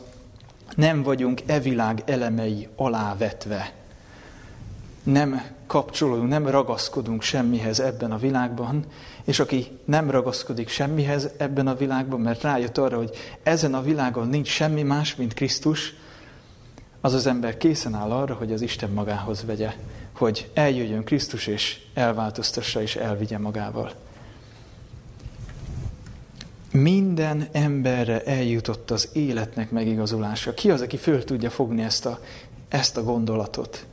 [0.76, 3.72] nem vagyunk e világ elemei alávetve.
[5.02, 8.84] Nem kapcsolódunk, nem ragaszkodunk semmihez ebben a világban,
[9.24, 13.10] és aki nem ragaszkodik semmihez ebben a világban, mert rájött arra, hogy
[13.42, 15.94] ezen a világon nincs semmi más, mint Krisztus,
[17.00, 19.74] az az ember készen áll arra, hogy az Isten magához vegye,
[20.12, 23.92] hogy eljöjjön Krisztus és elváltoztassa és elvigye magával.
[26.72, 30.54] Minden emberre eljutott az életnek megigazulása.
[30.54, 32.20] Ki az, aki föl tudja fogni ezt a,
[32.68, 33.86] ezt a gondolatot?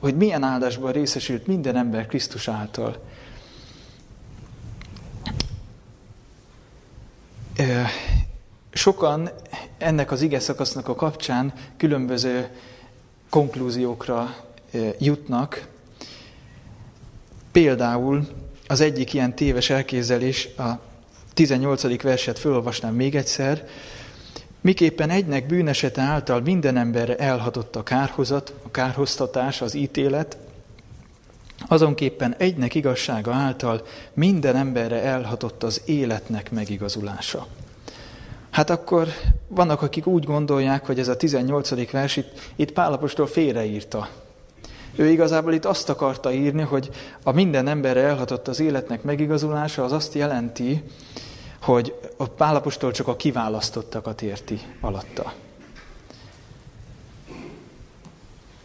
[0.00, 3.02] Hogy milyen áldásban részesült minden ember Krisztus által.
[8.72, 9.30] Sokan
[9.78, 10.40] ennek az ige
[10.84, 12.48] a kapcsán különböző
[13.28, 14.36] konklúziókra
[14.98, 15.68] jutnak.
[17.52, 18.28] Például
[18.66, 20.90] az egyik ilyen téves elképzelés, a
[21.34, 22.02] 18.
[22.02, 23.66] verset felolvasnám még egyszer,
[24.60, 30.36] miképpen egynek bűnesete által minden emberre elhatott a kárhozat, a kárhoztatás, az ítélet,
[31.68, 37.46] azonképpen egynek igazsága által minden emberre elhatott az életnek megigazulása.
[38.50, 39.08] Hát akkor
[39.48, 41.90] vannak, akik úgy gondolják, hogy ez a 18.
[41.90, 44.08] vers itt, itt Pálapostól félreírta.
[44.96, 46.90] Ő igazából itt azt akarta írni, hogy
[47.22, 50.82] a minden emberre elhatott az életnek megigazulása, az azt jelenti,
[51.62, 55.32] hogy a Pálapostól csak a kiválasztottakat érti alatta.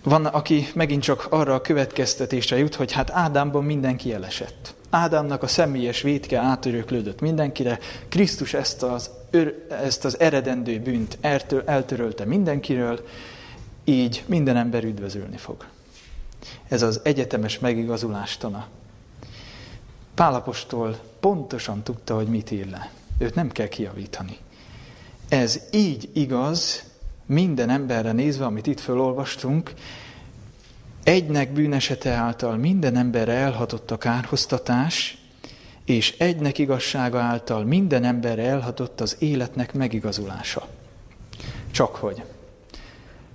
[0.03, 4.73] Van, aki megint csak arra a következtetésre jut, hogy hát Ádámban mindenki elesett.
[4.89, 9.09] Ádámnak a személyes vétke átöröklődött mindenkire, Krisztus ezt az,
[9.83, 11.17] ezt az eredendő bűnt
[11.65, 13.05] eltörölte mindenkiről,
[13.83, 15.65] így minden ember üdvözölni fog.
[16.67, 18.67] Ez az egyetemes megigazulástana.
[20.13, 22.91] Pálapostól pontosan tudta, hogy mit ír le.
[23.17, 24.37] Őt nem kell kiavítani.
[25.29, 26.83] Ez így igaz
[27.25, 29.73] minden emberre nézve, amit itt felolvastunk,
[31.03, 35.17] egynek bűnesete által minden emberre elhatott a kárhoztatás,
[35.85, 40.67] és egynek igazsága által minden emberre elhatott az életnek megigazulása.
[41.71, 42.23] Csak hogy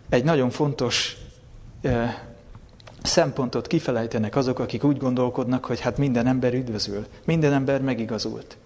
[0.09, 1.17] egy nagyon fontos
[1.81, 2.15] eh,
[3.03, 8.57] szempontot kifelejtenek azok, akik úgy gondolkodnak, hogy hát minden ember üdvözül, minden ember megigazult.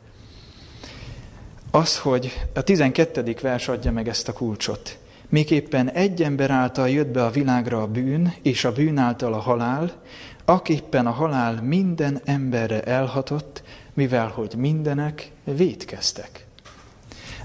[1.70, 3.37] Az, hogy a 12.
[3.40, 4.99] vers adja meg ezt a kulcsot.
[5.29, 9.38] Miképpen egy ember által jött be a világra a bűn, és a bűn által a
[9.38, 9.92] halál,
[10.44, 13.62] aképpen a halál minden emberre elhatott,
[13.94, 16.46] mivel hogy mindenek vétkeztek.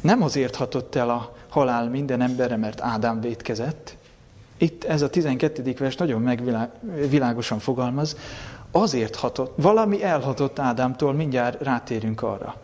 [0.02, 3.98] Nem azért hatott el a halál minden emberre, mert Ádám vétkezett.
[4.62, 5.74] Itt ez a 12.
[5.78, 8.18] vers nagyon megvilágosan fogalmaz.
[8.72, 12.56] Azért hatott, valami elhatott Ádámtól, mindjárt rátérünk arra.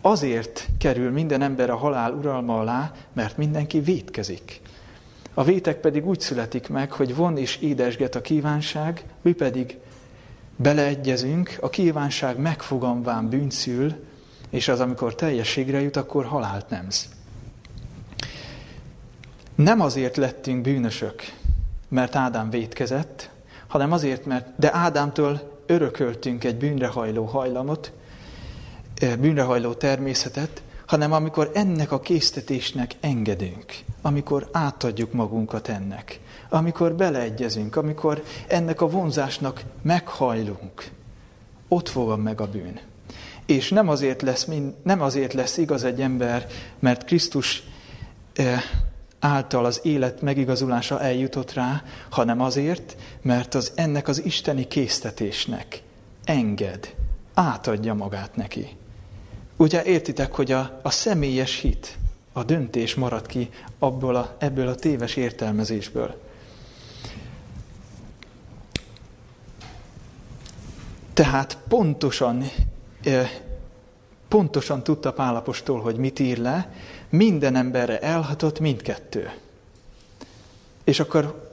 [0.00, 4.60] Azért kerül minden ember a halál uralma alá, mert mindenki vétkezik.
[5.34, 9.78] A vétek pedig úgy születik meg, hogy von és édesget a kívánság, mi pedig
[10.56, 13.94] beleegyezünk, a kívánság megfogamván bűnszül,
[14.50, 17.08] és az, amikor teljességre jut, akkor halált nemz.
[19.54, 21.35] Nem azért lettünk bűnösök,
[21.88, 23.30] mert Ádám vétkezett,
[23.66, 27.92] hanem azért, mert de Ádámtól örököltünk egy bűnrehajló hajlamot,
[28.94, 37.76] eh, bűnrehajló természetet, hanem amikor ennek a késztetésnek engedünk, amikor átadjuk magunkat ennek, amikor beleegyezünk,
[37.76, 40.90] amikor ennek a vonzásnak meghajlunk,
[41.68, 42.80] ott fogom meg a bűn.
[43.46, 44.48] És nem azért lesz,
[44.82, 46.46] nem azért lesz igaz egy ember,
[46.78, 47.62] mert Krisztus
[48.34, 48.62] eh,
[49.26, 55.82] által az élet megigazulása eljutott rá, hanem azért, mert az ennek az isteni késztetésnek
[56.24, 56.94] enged,
[57.34, 58.68] átadja magát neki.
[59.56, 61.98] Ugye értitek, hogy a, a személyes hit,
[62.32, 66.20] a döntés marad ki abból a, ebből a téves értelmezésből.
[71.12, 72.44] Tehát pontosan,
[74.28, 76.70] pontosan tudta Pálapostól, hogy mit ír le,
[77.08, 79.30] minden emberre elhatott mindkettő.
[80.84, 81.50] És akkor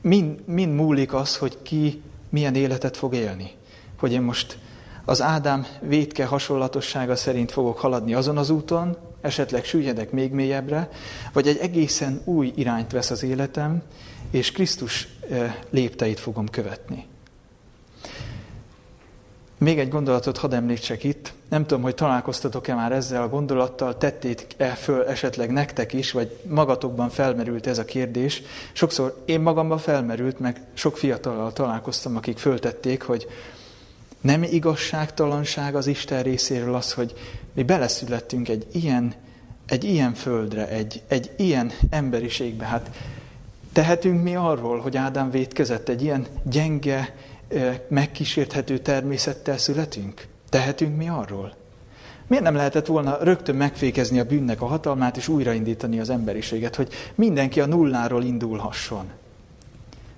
[0.00, 3.50] mind, mind múlik az, hogy ki milyen életet fog élni.
[3.98, 4.58] Hogy én most
[5.04, 10.90] az Ádám vétke hasonlatossága szerint fogok haladni azon az úton, esetleg süllyedek még mélyebbre,
[11.32, 13.82] vagy egy egészen új irányt vesz az életem,
[14.30, 15.08] és Krisztus
[15.70, 17.06] lépteit fogom követni.
[19.62, 21.32] Még egy gondolatot hadd említsek itt.
[21.48, 27.08] Nem tudom, hogy találkoztatok-e már ezzel a gondolattal, tették-e föl esetleg nektek is, vagy magatokban
[27.08, 28.42] felmerült ez a kérdés.
[28.72, 33.26] Sokszor én magamban felmerült, meg sok fiatallal találkoztam, akik föltették, hogy
[34.20, 37.12] nem igazságtalanság az Isten részéről az, hogy
[37.52, 39.14] mi beleszülettünk egy ilyen,
[39.66, 42.64] egy ilyen földre, egy, egy ilyen emberiségbe.
[42.64, 42.90] Hát
[43.72, 47.14] tehetünk mi arról, hogy Ádám vétkezett egy ilyen gyenge,
[47.88, 50.26] megkísérthető természettel születünk?
[50.48, 51.54] Tehetünk mi arról?
[52.26, 56.92] Miért nem lehetett volna rögtön megfékezni a bűnnek a hatalmát, és újraindítani az emberiséget, hogy
[57.14, 59.10] mindenki a nulláról indulhasson?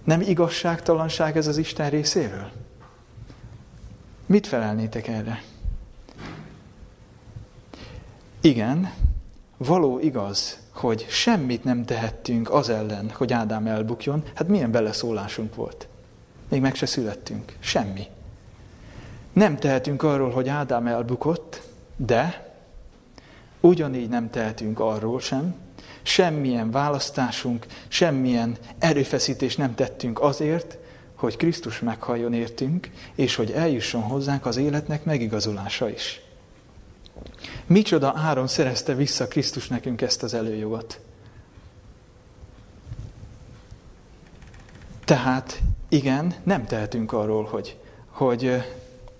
[0.04, 2.50] Nem igazságtalanság ez az Isten részéről?
[4.26, 5.42] Mit felelnétek erre?
[8.40, 8.92] Igen,
[9.56, 14.22] való igaz, hogy semmit nem tehettünk az ellen, hogy Ádám elbukjon.
[14.34, 15.88] Hát milyen beleszólásunk volt?
[16.48, 17.56] Még meg se születtünk.
[17.58, 18.06] Semmi.
[19.32, 21.62] Nem tehetünk arról, hogy Ádám elbukott,
[21.96, 22.52] de
[23.60, 25.54] ugyanígy nem tehetünk arról sem,
[26.02, 30.78] semmilyen választásunk, semmilyen erőfeszítést nem tettünk azért,
[31.14, 36.20] hogy Krisztus meghalljon értünk, és hogy eljusson hozzánk az életnek megigazulása is.
[37.66, 41.00] Micsoda áron szerezte vissza Krisztus nekünk ezt az előjogot.
[45.04, 45.60] Tehát
[45.94, 47.76] igen, nem tehetünk arról, hogy,
[48.10, 48.62] hogy,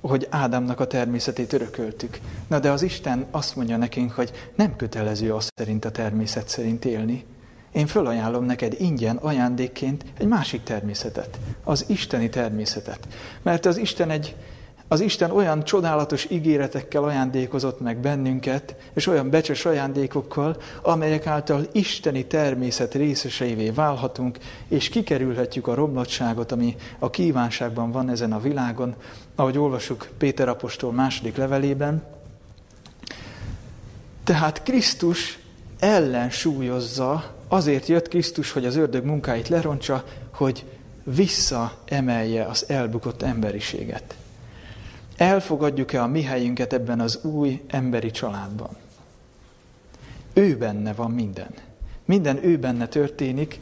[0.01, 2.18] hogy Ádámnak a természetét örököltük.
[2.47, 6.85] Na de az Isten azt mondja nekünk, hogy nem kötelező az szerint a természet szerint
[6.85, 7.25] élni.
[7.72, 13.09] Én fölajánlom neked ingyen, ajándékként egy másik természetet, az isteni természetet.
[13.43, 14.37] Mert az Isten egy,
[14.95, 22.26] az Isten olyan csodálatos ígéretekkel ajándékozott meg bennünket, és olyan becses ajándékokkal, amelyek által isteni
[22.26, 24.38] természet részeseivé válhatunk,
[24.68, 28.95] és kikerülhetjük a romlottságot, ami a kívánságban van ezen a világon,
[29.34, 32.03] ahogy olvasjuk Péter apostol második levelében.
[34.24, 35.38] Tehát Krisztus
[35.78, 40.64] ellensúlyozza, azért jött Krisztus, hogy az ördög munkáit lerontsa, hogy
[41.05, 44.14] visszaemelje az elbukott emberiséget.
[45.16, 48.76] Elfogadjuk-e a mi helyünket ebben az új emberi családban?
[50.32, 51.50] Ő benne van minden.
[52.04, 53.58] Minden ő benne történik.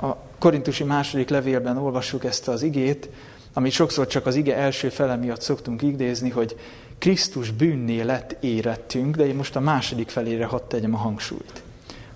[0.00, 3.08] A korintusi második levélben olvassuk ezt az igét,
[3.52, 6.56] amit sokszor csak az ige első fele miatt szoktunk idézni, hogy
[6.98, 11.62] Krisztus bűnné lett érettünk, de én most a második felére hadd tegyem a hangsúlyt.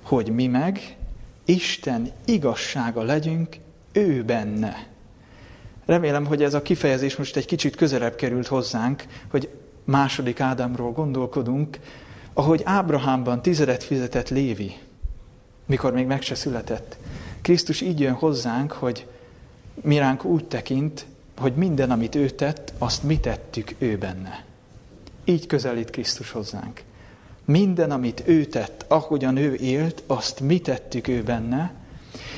[0.02, 0.96] Hogy mi meg
[1.44, 3.56] Isten igazsága legyünk
[3.92, 4.86] ő benne.
[5.86, 9.48] Remélem, hogy ez a kifejezés most egy kicsit közelebb került hozzánk, hogy
[9.84, 11.78] második Ádámról gondolkodunk,
[12.32, 14.76] ahogy Ábrahámban tizedet fizetett Lévi,
[15.66, 16.96] mikor még meg se született.
[17.42, 19.06] Krisztus így jön hozzánk, hogy
[19.74, 21.06] miránk úgy tekint,
[21.38, 24.44] hogy minden, amit ő tett, azt mi tettük ő benne.
[25.24, 26.82] Így közelít Krisztus hozzánk.
[27.44, 31.72] Minden, amit ő tett, ahogyan ő élt, azt mi tettük ő benne,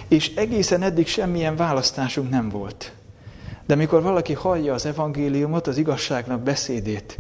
[0.09, 2.93] és egészen eddig semmilyen választásunk nem volt.
[3.67, 7.17] De mikor valaki hallja az evangéliumot, az igazságnak beszédét,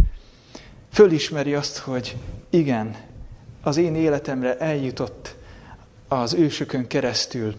[0.93, 2.17] fölismeri azt, hogy
[2.51, 2.97] igen,
[3.63, 5.35] az én életemre eljutott
[6.09, 7.55] az ősökön keresztül,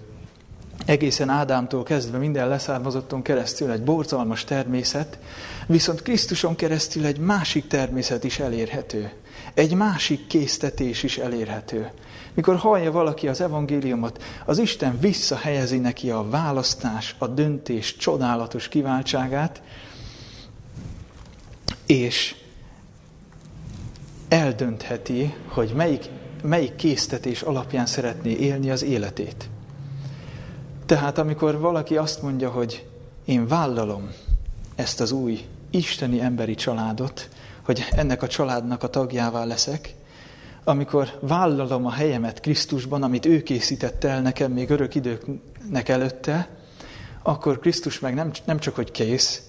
[0.86, 5.18] egészen Ádámtól kezdve minden leszármazotton keresztül egy borzalmas természet,
[5.68, 9.12] viszont Krisztuson keresztül egy másik természet is elérhető.
[9.54, 11.92] Egy másik késztetés is elérhető.
[12.36, 19.62] Mikor hallja valaki az evangéliumot, az Isten visszahelyezi neki a választás, a döntés csodálatos kiváltságát,
[21.86, 22.36] és
[24.28, 26.10] eldöntheti, hogy melyik,
[26.44, 29.50] melyik késztetés alapján szeretné élni az életét.
[30.86, 32.88] Tehát amikor valaki azt mondja, hogy
[33.26, 34.10] én vállalom
[34.76, 37.30] ezt az új isteni emberi családot,
[37.64, 39.95] hogy ennek a családnak a tagjává leszek,
[40.68, 46.50] amikor vállalom a helyemet Krisztusban, amit ő készített el nekem még örök időknek előtte,
[47.24, 49.42] akkor Krisztus meg nem, nem csak, hogy kész,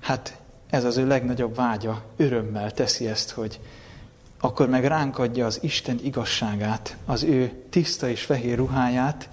[0.00, 0.36] hát
[0.70, 3.60] ez az ő legnagyobb vágya, örömmel teszi ezt, hogy
[4.40, 9.28] akkor meg ránk adja az Isten igazságát, az ő tiszta és fehér ruháját,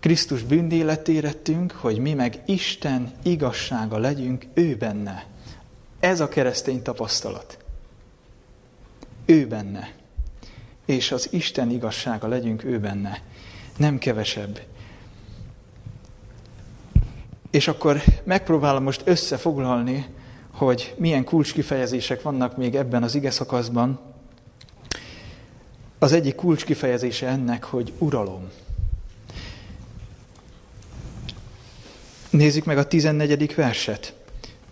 [0.00, 5.26] Krisztus bűndéletérettünk, hogy mi meg Isten igazsága legyünk ő benne.
[6.00, 7.58] Ez a keresztény tapasztalat.
[9.24, 9.92] Ő benne.
[10.86, 13.22] És az Isten igazsága legyünk ő benne.
[13.76, 14.60] Nem kevesebb.
[17.50, 20.06] És akkor megpróbálom most összefoglalni,
[20.52, 24.00] hogy milyen kulcskifejezések vannak még ebben az ige szakaszban.
[25.98, 28.50] Az egyik kulcskifejezése ennek, hogy uralom.
[32.30, 33.54] Nézzük meg a 14.
[33.54, 34.14] verset.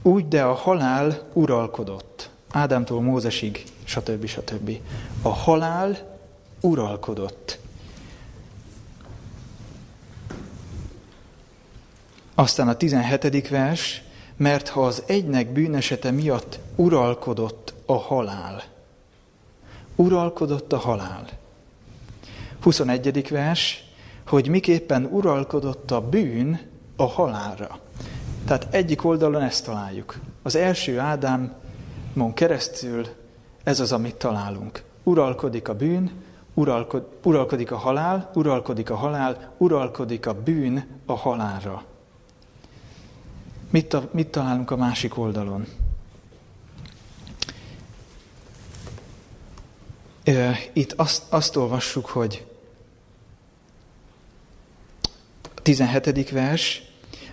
[0.03, 2.31] Úgy, de a halál uralkodott.
[2.51, 4.27] Ádámtól Mózesig, stb.
[4.27, 4.71] stb.
[5.23, 6.19] A halál
[6.61, 7.59] uralkodott.
[12.35, 13.49] Aztán a 17.
[13.49, 14.03] vers,
[14.37, 18.63] mert ha az egynek bűnesete miatt uralkodott a halál.
[19.97, 21.29] Uralkodott a halál.
[22.61, 23.29] 21.
[23.29, 23.85] vers,
[24.27, 26.61] hogy miképpen uralkodott a bűn
[26.97, 27.79] a halálra.
[28.47, 30.19] Tehát egyik oldalon ezt találjuk.
[30.43, 33.07] Az első Ádámon keresztül
[33.65, 34.83] Ez az, amit találunk.
[35.03, 36.23] Uralkodik a bűn,
[36.55, 41.85] uralkod, uralkodik a halál, uralkodik a halál, uralkodik a bűn a halálra.
[43.71, 45.67] Mit, mit találunk a másik oldalon?
[50.73, 52.47] Itt azt, azt olvassuk, hogy
[55.63, 56.31] 17.
[56.31, 56.83] vers,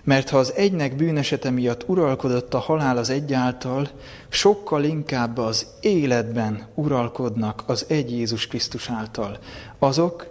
[0.04, 3.88] mert ha az egynek bűnesete miatt uralkodott a halál az egyáltal,
[4.28, 9.38] sokkal inkább az életben uralkodnak az egy Jézus Krisztus által.
[9.78, 10.26] Azok,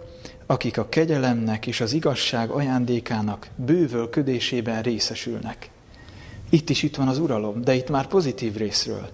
[0.46, 5.70] akik a kegyelemnek és az igazság ajándékának bővölködésében részesülnek.
[6.50, 9.10] Itt is itt van az uralom, de itt már pozitív részről.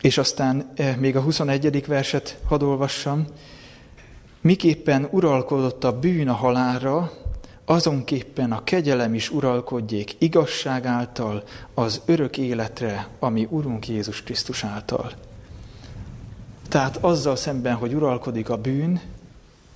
[0.00, 1.86] És aztán eh, még a 21.
[1.86, 3.24] verset hadd olvassam.
[4.40, 7.12] Miképpen uralkodott a bűn a halálra,
[7.64, 11.42] azonképpen a kegyelem is uralkodjék igazság által
[11.74, 15.12] az örök életre, ami Urunk Jézus Krisztus által.
[16.68, 19.00] Tehát azzal szemben, hogy uralkodik a bűn,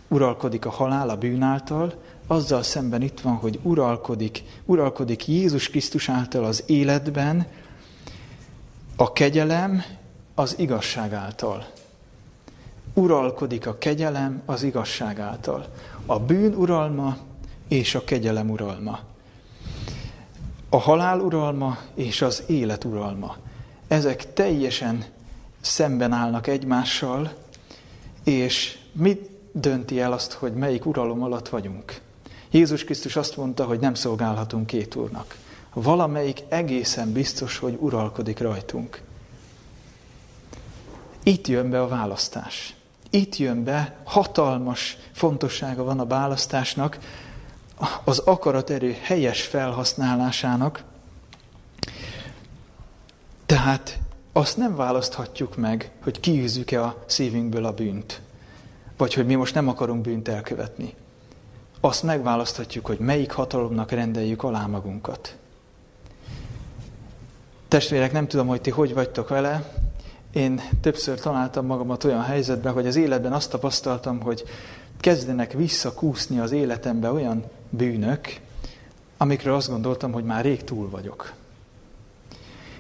[0.09, 1.95] uralkodik a halál a bűn által,
[2.27, 7.47] azzal szemben itt van, hogy uralkodik, uralkodik Jézus Krisztus által az életben,
[8.97, 9.83] a kegyelem
[10.35, 11.67] az igazság által.
[12.95, 15.67] Uralkodik a kegyelem az igazság által.
[16.07, 17.17] A bűn uralma
[17.69, 19.01] és a kegyelem uralma.
[20.69, 23.37] A halál uralma és az élet uralma.
[23.89, 25.05] Ezek teljesen
[25.61, 27.33] szemben állnak egymással,
[28.25, 32.01] és mit dönti el azt, hogy melyik uralom alatt vagyunk?
[32.51, 35.37] Jézus Krisztus azt mondta, hogy nem szolgálhatunk két úrnak.
[35.73, 39.03] Valamelyik egészen biztos, hogy uralkodik rajtunk.
[41.23, 42.75] Itt jön be a választás.
[43.11, 46.99] Itt jön be, hatalmas fontossága van a választásnak,
[48.05, 50.83] az akaraterő helyes felhasználásának.
[53.47, 53.99] Tehát
[54.33, 58.21] azt nem választhatjuk meg, hogy kiűzzük-e a szívünkből a bűnt,
[58.97, 60.95] vagy hogy mi most nem akarunk bűnt elkövetni.
[61.81, 65.37] Azt megválaszthatjuk, hogy melyik hatalomnak rendeljük alá magunkat.
[67.69, 69.73] Testvérek, nem tudom, hogy ti hogy vagytok vele,
[70.33, 74.45] én többször találtam magamat olyan helyzetben, hogy az életben azt tapasztaltam, hogy
[75.01, 78.41] kezdenek visszakúszni az életembe olyan bűnök,
[79.17, 81.33] amikről azt gondoltam, hogy már rég túl vagyok.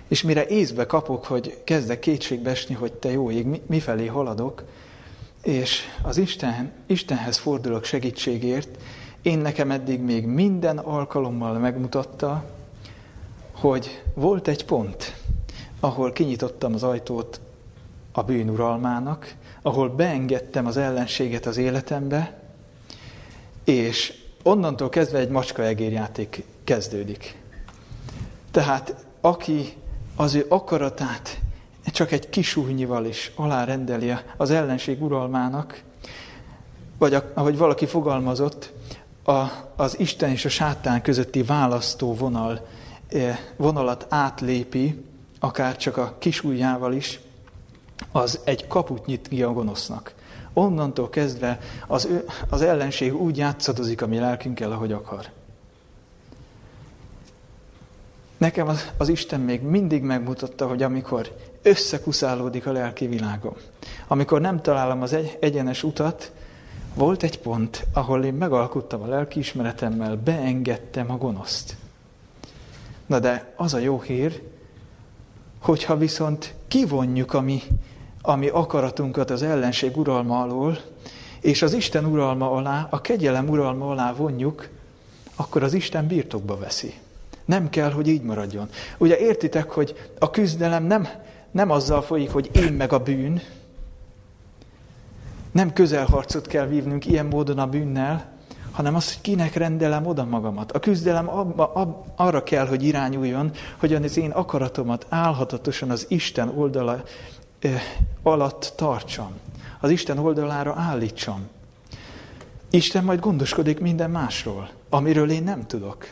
[0.08, 4.64] És mire észbe kapok, hogy kezdek kétségbe esni, hogy te jó ég, mifelé haladok,
[5.42, 8.68] és az Isten, Istenhez fordulok segítségért,
[9.22, 12.44] én nekem eddig még minden alkalommal megmutatta,
[13.52, 15.14] hogy volt egy pont,
[15.80, 17.40] ahol kinyitottam az ajtót
[18.12, 22.42] a bűnuralmának, ahol beengedtem az ellenséget az életembe,
[23.64, 27.38] és onnantól kezdve egy macska-egérjáték kezdődik.
[28.50, 29.72] Tehát aki
[30.16, 31.40] az ő akaratát
[31.84, 35.82] csak egy kisújnyival is alárendeli az ellenség uralmának,
[36.98, 38.72] vagy ahogy valaki fogalmazott,
[39.24, 42.66] a, az Isten és a sátán közötti választó vonal,
[43.08, 45.04] eh, vonalat átlépi,
[45.40, 47.20] akár csak a kisújjával is,
[48.12, 50.14] az egy kaput nyit ki a gonosznak.
[50.58, 55.26] Onnantól kezdve az, ő, az ellenség úgy játszadozik a mi lelkünkkel, ahogy akar.
[58.36, 63.54] Nekem az, az Isten még mindig megmutatta, hogy amikor összekuszálódik a lelki világom,
[64.06, 66.32] amikor nem találom az egy, egyenes utat,
[66.94, 71.76] volt egy pont, ahol én megalkuttam a lelkiismeretemmel, beengedtem a gonoszt.
[73.06, 74.42] Na de az a jó hír,
[75.58, 77.62] hogyha viszont kivonjuk a mi,
[78.28, 80.78] a mi akaratunkat az ellenség uralma alól,
[81.40, 84.68] és az Isten uralma alá, a kegyelem uralma alá vonjuk,
[85.36, 86.94] akkor az Isten birtokba veszi.
[87.44, 88.68] Nem kell, hogy így maradjon.
[88.98, 91.08] Ugye értitek, hogy a küzdelem nem,
[91.50, 93.40] nem azzal folyik, hogy én meg a bűn,
[95.52, 98.36] nem közelharcot kell vívnunk ilyen módon a bűnnel,
[98.70, 100.72] hanem az, hogy kinek rendelem oda magamat.
[100.72, 106.48] A küzdelem abba, ab, arra kell, hogy irányuljon, hogy az én akaratomat álhatatosan az Isten
[106.48, 107.02] oldala
[108.22, 109.32] alatt tartsam.
[109.80, 111.48] Az Isten oldalára állítsam.
[112.70, 116.08] Isten majd gondoskodik minden másról, amiről én nem tudok.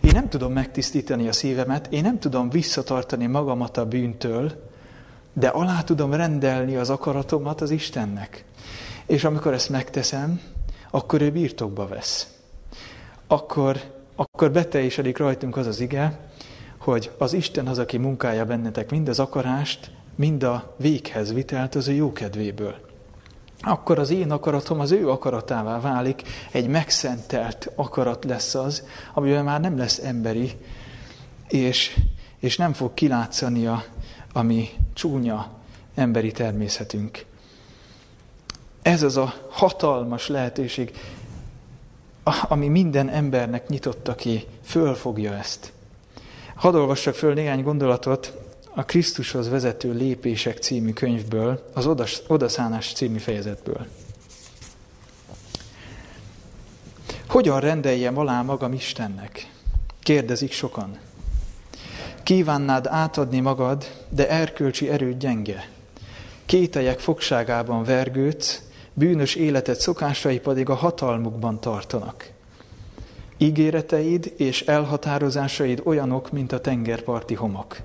[0.00, 4.70] Én nem tudom megtisztítani a szívemet, én nem tudom visszatartani magamat a bűntől,
[5.32, 8.44] de alá tudom rendelni az akaratomat az Istennek.
[9.06, 10.40] És amikor ezt megteszem,
[10.90, 12.28] akkor ő birtokba vesz.
[13.26, 13.80] Akkor,
[14.16, 16.18] akkor beteljesedik rajtunk az az ige,
[16.78, 21.88] hogy az Isten az, aki munkálja bennetek mind az akarást, mind a véghez vitelt az
[21.88, 22.74] ő jókedvéből.
[23.60, 28.82] Akkor az én akaratom az ő akaratává válik, egy megszentelt akarat lesz az,
[29.14, 30.52] amiben már nem lesz emberi,
[31.48, 32.00] és,
[32.38, 33.84] és nem fog kilátszani a,
[34.32, 35.50] ami csúnya
[35.94, 37.24] emberi természetünk.
[38.82, 40.92] Ez az a hatalmas lehetőség,
[42.48, 45.72] ami minden embernek nyitotta ki, fölfogja ezt.
[46.54, 48.43] Hadd olvassak föl néhány gondolatot
[48.74, 51.88] a Krisztushoz vezető lépések című könyvből, az
[52.26, 53.86] Odaszánás című fejezetből.
[57.28, 59.50] Hogyan rendeljem alá magam Istennek?
[60.02, 60.98] Kérdezik sokan.
[62.22, 65.68] Kívánnád átadni magad, de erkölcsi erőd gyenge.
[66.46, 68.62] Kételyek fogságában vergődsz,
[68.92, 72.30] bűnös életed szokásai pedig a hatalmukban tartanak.
[73.38, 77.76] Ígéreteid és elhatározásaid olyanok, mint a tengerparti homok.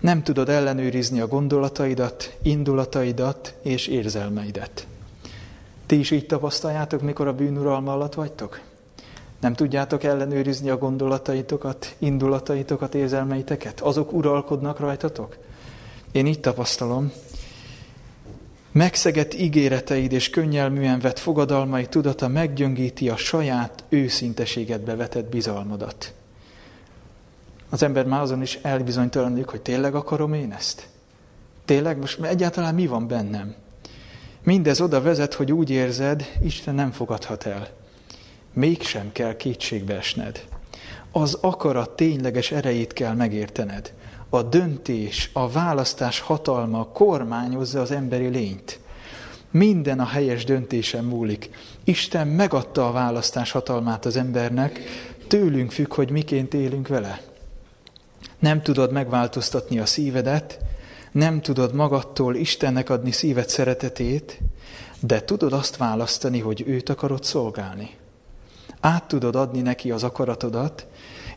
[0.00, 4.86] Nem tudod ellenőrizni a gondolataidat, indulataidat és érzelmeidet.
[5.86, 8.60] Ti is így tapasztaljátok, mikor a bűnuralma alatt vagytok?
[9.40, 13.80] Nem tudjátok ellenőrizni a gondolataitokat, indulataitokat, érzelmeiteket?
[13.80, 15.36] Azok uralkodnak rajtatok?
[16.12, 17.12] Én így tapasztalom.
[18.72, 26.14] Megszegett ígéreteid és könnyelműen vett fogadalmai tudata meggyöngíti a saját őszinteségedbe vetett bizalmadat.
[27.70, 30.88] Az ember már azon is elbizonytalanodik, hogy tényleg akarom én ezt?
[31.64, 31.98] Tényleg?
[31.98, 33.54] Most egyáltalán mi van bennem?
[34.42, 37.68] Mindez oda vezet, hogy úgy érzed, Isten nem fogadhat el
[38.52, 40.44] mégsem kell kétségbe esned.
[41.12, 43.92] Az akarat tényleges erejét kell megértened.
[44.28, 48.80] A döntés, a választás hatalma kormányozza az emberi lényt.
[49.50, 51.50] Minden a helyes döntésen múlik.
[51.84, 54.80] Isten megadta a választás hatalmát az embernek,
[55.26, 57.20] tőlünk függ, hogy miként élünk vele.
[58.40, 60.58] Nem tudod megváltoztatni a szívedet,
[61.12, 64.40] nem tudod magadtól Istennek adni szíved szeretetét,
[65.00, 67.98] de tudod azt választani, hogy őt akarod szolgálni
[68.80, 70.86] át tudod adni neki az akaratodat,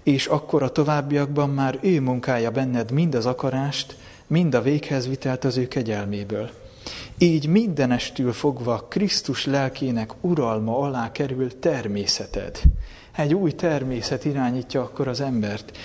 [0.03, 3.97] és akkor a továbbiakban már ő munkálja benned mind az akarást,
[4.27, 6.49] mind a véghez vitelt az ő kegyelméből.
[7.17, 12.59] Így mindenestül fogva Krisztus lelkének uralma alá kerül természeted.
[13.15, 15.77] Egy új természet irányítja akkor az embert.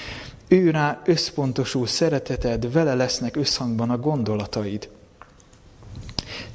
[0.49, 4.89] Ő rá összpontosul szereteted, vele lesznek összhangban a gondolataid.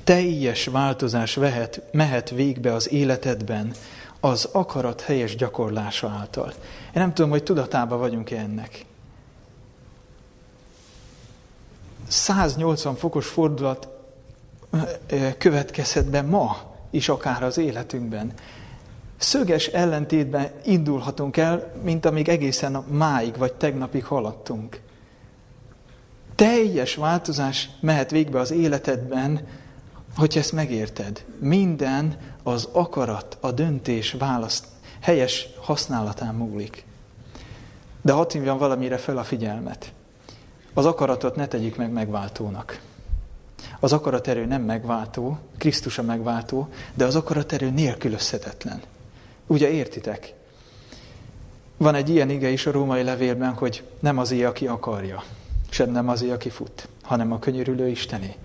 [0.03, 3.73] Teljes változás vehet, mehet végbe az életedben,
[4.19, 6.53] az akarat helyes gyakorlása által.
[6.85, 8.85] Én nem tudom, hogy tudatában vagyunk-e ennek.
[12.07, 13.87] 180 fokos fordulat
[15.37, 16.57] következhet be ma
[16.89, 18.33] is akár az életünkben.
[19.23, 24.81] Szöges ellentétben indulhatunk el, mint amíg egészen a máig vagy tegnapig haladtunk.
[26.35, 29.47] Teljes változás mehet végbe az életedben,
[30.17, 31.25] hogy ezt megérted.
[31.39, 34.65] Minden az akarat, a döntés választ
[35.01, 36.85] helyes használatán múlik.
[38.01, 39.93] De hadd hívjam valamire fel a figyelmet.
[40.73, 42.81] Az akaratot ne tegyük meg megváltónak.
[43.79, 48.81] Az akaraterő nem megváltó, Krisztus a megváltó, de az akaraterő nélkülözhetetlen.
[49.47, 50.33] Ugye értitek?
[51.77, 55.23] Van egy ilyen ige is a római levélben, hogy nem az aki akarja,
[55.69, 58.35] sem nem az aki fut, hanem a könyörülő Istené.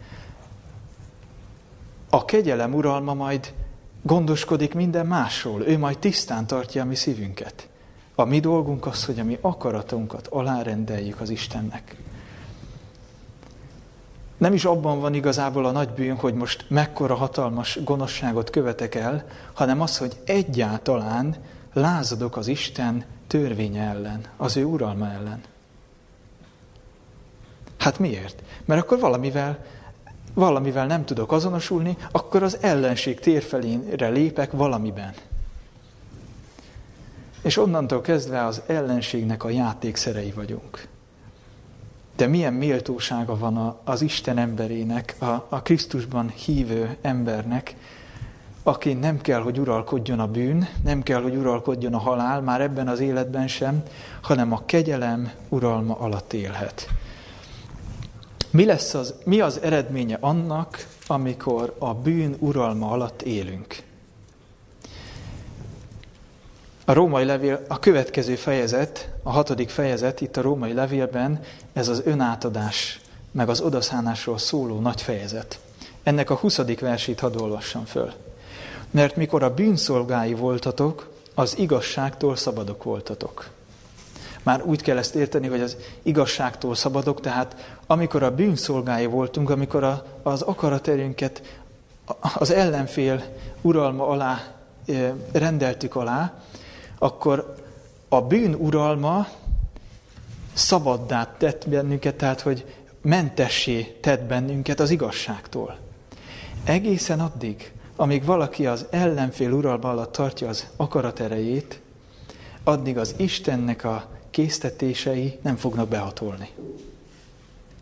[2.11, 3.53] A kegyelem uralma majd
[4.03, 5.63] gondoskodik minden másról.
[5.63, 7.69] Ő majd tisztán tartja a mi szívünket.
[8.15, 11.97] A mi dolgunk az, hogy a mi akaratunkat alárendeljük az Istennek.
[14.39, 19.25] Nem is abban van igazából a nagy bűn, hogy most mekkora hatalmas gonoszságot követek el,
[19.53, 21.37] hanem az, hogy egyáltalán
[21.73, 25.41] lázadok az Isten törvénye ellen, az ő uralma ellen.
[27.79, 28.43] Hát miért?
[28.65, 29.59] Mert akkor valamivel
[30.35, 35.15] valamivel nem tudok azonosulni, akkor az ellenség térfelénre lépek valamiben.
[37.43, 40.89] És onnantól kezdve az ellenségnek a játékszerei vagyunk.
[42.19, 47.77] De milyen méltósága van az Isten emberének, a, a Krisztusban hívő embernek,
[48.63, 52.89] aki nem kell, hogy uralkodjon a bűn, nem kell, hogy uralkodjon a halál, már ebben
[52.89, 53.83] az életben sem,
[54.21, 56.89] hanem a kegyelem uralma alatt élhet.
[58.51, 63.83] Mi, lesz az, mi az eredménye annak, amikor a bűn uralma alatt élünk?
[66.85, 71.41] A római levél, a következő fejezet, a hatodik fejezet itt a római levélben,
[71.73, 73.01] ez az önátadás,
[73.31, 75.59] meg az odaszánásról szóló nagy fejezet.
[76.03, 78.13] Ennek a huszadik versét hadd olvassam föl.
[78.91, 83.49] Mert mikor a bűnszolgái voltatok, az igazságtól szabadok voltatok.
[84.43, 89.85] Már úgy kell ezt érteni, hogy az igazságtól szabadok, tehát amikor a bűnszolgái voltunk, amikor
[89.85, 91.61] a, az akaraterünket
[92.35, 93.25] az ellenfél
[93.61, 94.55] uralma alá
[95.33, 96.33] rendeltük alá,
[96.99, 97.67] akkor
[98.09, 99.27] a bűn uralma
[100.53, 102.65] szabaddá tett bennünket, tehát hogy
[103.03, 105.79] mentessé tett bennünket az igazságtól.
[106.65, 111.81] Egészen addig, amíg valaki az ellenfél uralma alatt tartja az akarat erejét,
[112.65, 116.49] addig az Istennek a késztetései nem fognak behatolni.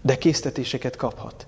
[0.01, 1.47] De késztetéseket kaphat.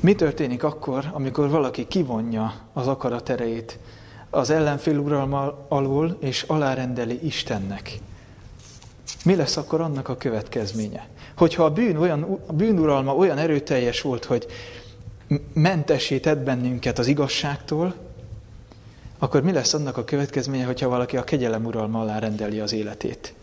[0.00, 3.78] Mi történik akkor, amikor valaki kivonja az akarat erejét
[4.36, 7.98] az ellenfél uralma alól, és alárendeli Istennek?
[9.24, 11.08] Mi lesz akkor annak a következménye?
[11.36, 14.46] Hogyha a, bűn olyan, a bűnuralma olyan erőteljes volt, hogy
[15.52, 17.94] mentessé tett bennünket az igazságtól,
[19.18, 23.34] akkor mi lesz annak a következménye, hogyha valaki a kegyelem uralma alá rendeli az életét?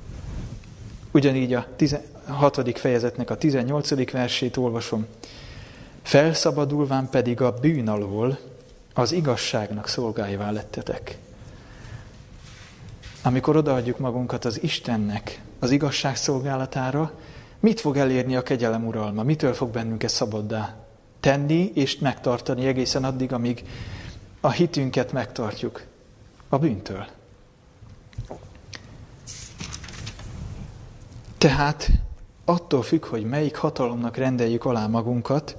[1.11, 2.79] Ugyanígy a 16.
[2.79, 4.11] fejezetnek a 18.
[4.11, 5.05] versét olvasom.
[6.01, 8.39] Felszabadulván pedig a bűn alól
[8.93, 11.17] az igazságnak szolgáivá lettetek.
[13.21, 17.11] Amikor odaadjuk magunkat az Istennek, az igazság szolgálatára,
[17.59, 19.23] mit fog elérni a kegyelem uralma?
[19.23, 20.75] Mitől fog bennünket szabaddá
[21.19, 23.63] tenni és megtartani egészen addig, amíg
[24.41, 25.85] a hitünket megtartjuk
[26.49, 27.05] a bűntől?
[31.37, 31.89] Tehát
[32.45, 35.55] attól függ, hogy melyik hatalomnak rendeljük alá magunkat,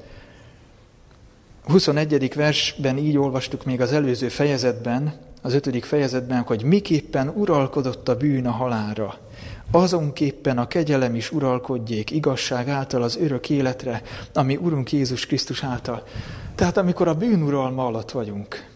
[1.67, 2.35] 21.
[2.35, 5.13] versben így olvastuk még az előző fejezetben,
[5.43, 9.19] az ötödik fejezetben, hogy miképpen uralkodott a bűn a halára.
[9.71, 14.03] Azonképpen a kegyelem is uralkodjék igazság által az örök életre,
[14.35, 16.03] ami Urunk Jézus Krisztus által.
[16.55, 18.67] Tehát amikor a bűn uralma alatt vagyunk,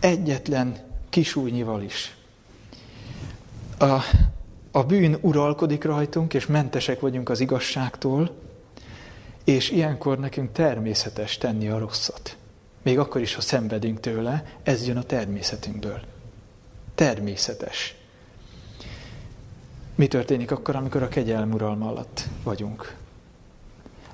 [0.00, 0.76] egyetlen
[1.10, 2.16] kisújnyival is,
[3.78, 3.98] a,
[4.70, 8.30] a bűn uralkodik rajtunk, és mentesek vagyunk az igazságtól,
[9.44, 12.36] és ilyenkor nekünk természetes tenni a rosszat.
[12.82, 16.00] Még akkor is, ha szenvedünk tőle, ez jön a természetünkből.
[16.94, 17.94] Természetes.
[19.94, 22.96] Mi történik akkor, amikor a kegyelm uralma alatt vagyunk?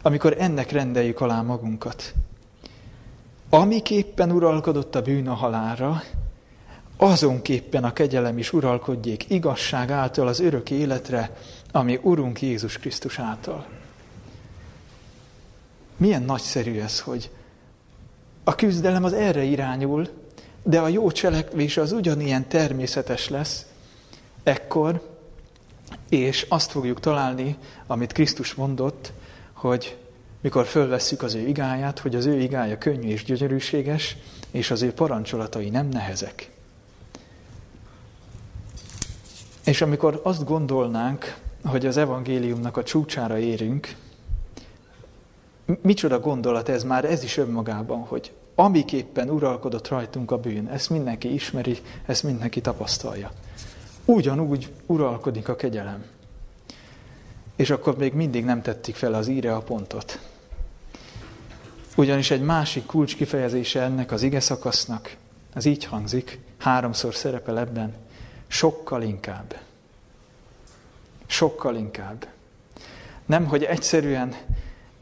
[0.03, 2.15] Amikor ennek rendeljük alá magunkat.
[3.51, 6.03] Amiképpen uralkodott a bűn a halára,
[6.97, 11.37] azonképpen a kegyelem is uralkodjék igazság által az örök életre,
[11.73, 13.78] ami Urunk Jézus Krisztus által.
[15.99, 17.31] Milyen nagyszerű ez, hogy
[18.45, 20.09] a küzdelem az erre irányul,
[20.63, 23.67] de a jó cselekvés az ugyanilyen természetes lesz
[24.43, 25.17] ekkor,
[26.09, 29.13] és azt fogjuk találni, amit Krisztus mondott,
[29.53, 29.97] hogy
[30.41, 34.17] mikor fölvesszük az ő igáját, hogy az ő igája könnyű és gyönyörűséges,
[34.51, 36.51] és az ő parancsolatai nem nehezek.
[39.65, 43.97] És amikor azt gondolnánk, hogy az evangéliumnak a csúcsára érünk,
[45.83, 51.33] micsoda gondolat ez már, ez is önmagában, hogy amiképpen uralkodott rajtunk a bűn, ezt mindenki
[51.33, 53.31] ismeri, ezt mindenki tapasztalja.
[54.05, 56.05] Ugyanúgy uralkodik a kegyelem.
[57.57, 60.21] És akkor még mindig nem tették fel az íre a pontot.
[61.97, 65.17] Ugyanis egy másik kulcs kifejezése ennek az ige szakasznak,
[65.55, 67.95] az így hangzik, háromszor szerepel ebben,
[68.47, 69.55] sokkal inkább.
[71.27, 72.27] Sokkal inkább.
[73.27, 74.35] Nem, hogy egyszerűen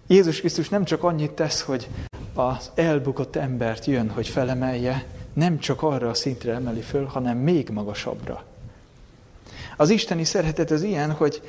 [0.07, 1.89] Jézus Krisztus nem csak annyit tesz, hogy
[2.35, 7.69] az elbukott embert jön, hogy felemelje, nem csak arra a szintre emeli föl, hanem még
[7.69, 8.45] magasabbra.
[9.77, 11.43] Az isteni szeretet az ilyen, hogy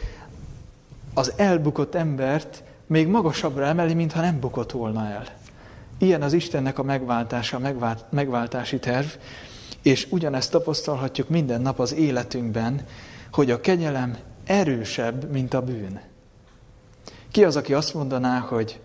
[1.14, 5.24] az elbukott embert még magasabbra emeli, mintha nem bukott volna el.
[5.98, 9.08] Ilyen az Istennek a megváltása, a megváltási terv,
[9.82, 12.86] és ugyanezt tapasztalhatjuk minden nap az életünkben,
[13.32, 16.00] hogy a kegyelem erősebb, mint a bűn.
[17.32, 18.80] Ki az, aki azt mondaná, hogy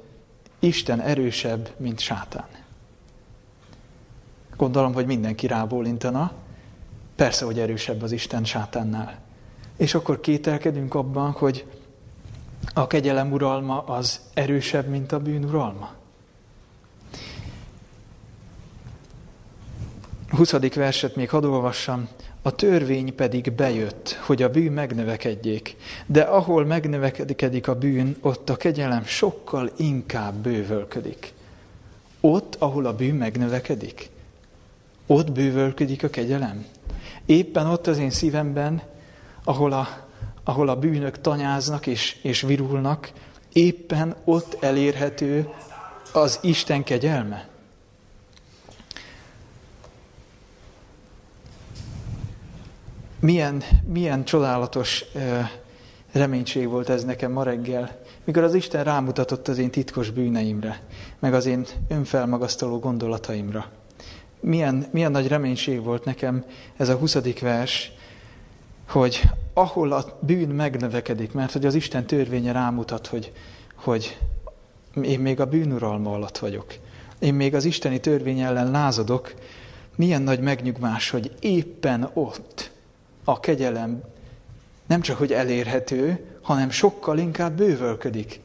[0.59, 2.47] Isten erősebb, mint sátán?
[4.57, 6.33] Gondolom, hogy mindenki rábólintana.
[7.17, 9.19] Persze, hogy erősebb az Isten sátánnál.
[9.77, 11.67] És akkor kételkedünk abban, hogy
[12.75, 15.91] a kegyelem uralma az erősebb, mint a bűn uralma.
[20.31, 20.53] 20.
[20.75, 22.09] verset még hadd olvassam.
[22.43, 25.77] A törvény pedig bejött, hogy a bűn megnövekedjék,
[26.07, 31.33] de ahol megnövekedik a bűn, ott a kegyelem sokkal inkább bővölködik.
[32.21, 34.11] Ott, ahol a bűn megnövekedik,
[35.07, 36.65] ott bővölködik a kegyelem.
[37.27, 38.83] Éppen ott az én szívemben,
[39.45, 39.89] ahol a,
[40.45, 43.13] ahol a bűnök tanyáznak és, és virulnak,
[43.53, 45.49] éppen ott elérhető
[46.13, 47.52] az Isten kegyelme.
[53.23, 53.63] Milyen,
[53.93, 55.05] milyen csodálatos
[56.13, 60.81] reménység volt ez nekem ma reggel, mikor az Isten rámutatott az én titkos bűneimre,
[61.19, 63.71] meg az én önfelmagasztaló gondolataimra.
[64.41, 66.45] Milyen, milyen nagy reménység volt nekem
[66.77, 67.39] ez a 20.
[67.41, 67.93] vers,
[68.89, 69.23] hogy
[69.55, 73.33] ahol a bűn megnövekedik, mert hogy az Isten törvénye rámutat, hogy,
[73.75, 74.19] hogy
[75.03, 76.75] én még a bűnuralma alatt vagyok.
[77.19, 79.35] Én még az isteni törvény ellen lázadok.
[79.97, 82.72] Milyen nagy megnyugvás, hogy éppen ott
[83.25, 84.03] a kegyelem
[84.87, 88.41] nem csak, hogy elérhető, hanem sokkal inkább bővölködik.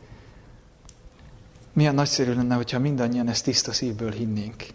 [1.74, 4.66] Milyen nagyszerű lenne, hogyha mindannyian ezt tiszta szívből hinnénk.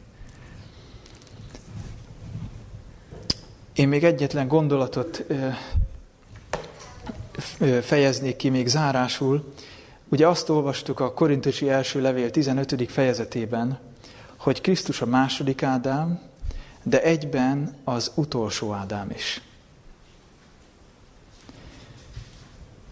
[3.73, 5.25] Én még egyetlen gondolatot
[7.83, 9.53] fejeznék ki még zárásul.
[10.09, 12.91] Ugye azt olvastuk a Korintusi első levél 15.
[12.91, 13.79] fejezetében,
[14.37, 16.21] hogy Krisztus a második Ádám,
[16.83, 19.43] de egyben az utolsó Ádám is.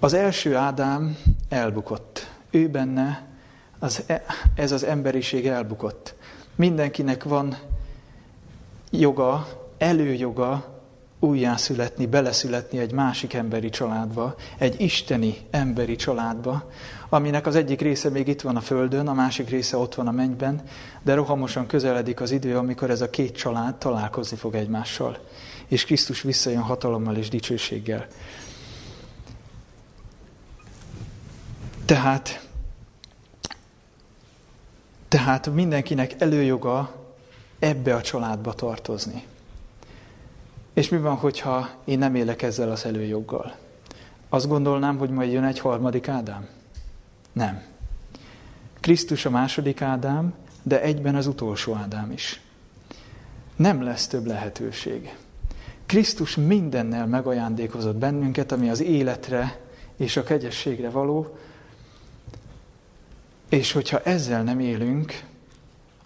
[0.02, 1.16] Az első Ádám
[1.48, 2.30] elbukott.
[2.50, 3.26] Ő benne,
[3.78, 4.24] az, e,
[4.54, 6.14] ez az emberiség elbukott.
[6.54, 7.56] Mindenkinek van
[8.90, 9.46] joga,
[9.78, 10.80] előjoga
[11.18, 16.70] újjászületni, beleszületni egy másik emberi családba, egy isteni emberi családba,
[17.08, 20.12] aminek az egyik része még itt van a földön, a másik része ott van a
[20.12, 20.62] mennyben,
[21.02, 25.18] de rohamosan közeledik az idő, amikor ez a két család találkozni fog egymással,
[25.68, 28.06] és Krisztus visszajön hatalommal és dicsőséggel.
[31.90, 32.48] Tehát,
[35.08, 36.94] tehát mindenkinek előjoga
[37.58, 39.24] ebbe a családba tartozni.
[40.72, 43.56] És mi van, hogyha én nem élek ezzel az előjoggal?
[44.28, 46.48] Azt gondolnám, hogy majd jön egy harmadik Ádám?
[47.32, 47.62] Nem.
[48.80, 52.40] Krisztus a második Ádám, de egyben az utolsó Ádám is.
[53.56, 55.16] Nem lesz több lehetőség.
[55.86, 59.60] Krisztus mindennel megajándékozott bennünket, ami az életre
[59.96, 61.36] és a kegyességre való,
[63.50, 65.24] és hogyha ezzel nem élünk,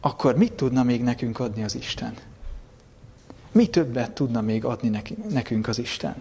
[0.00, 2.14] akkor mit tudna még nekünk adni az Isten?
[3.52, 6.14] Mi többet tudna még adni nekünk az Isten?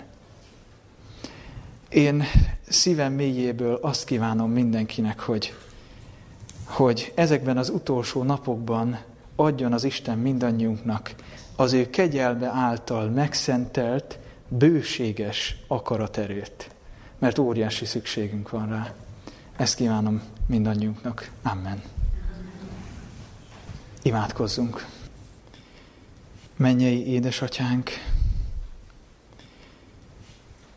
[1.89, 2.23] Én
[2.67, 5.55] szívem mélyéből azt kívánom mindenkinek, hogy,
[6.63, 8.99] hogy ezekben az utolsó napokban
[9.35, 11.15] adjon az Isten mindannyiunknak
[11.55, 16.69] az ő kegyelme által megszentelt, bőséges akaraterőt,
[17.19, 18.93] mert óriási szükségünk van rá.
[19.55, 21.31] Ezt kívánom mindannyiunknak.
[21.41, 21.81] Amen.
[24.01, 24.85] Imádkozzunk.
[26.55, 27.89] Mennyei édesatyánk,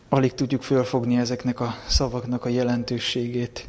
[0.08, 3.66] alig tudjuk fölfogni ezeknek a szavaknak a jelentőségét.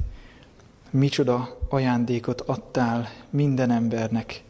[0.89, 4.43] Micsoda ajándékot adtál minden embernek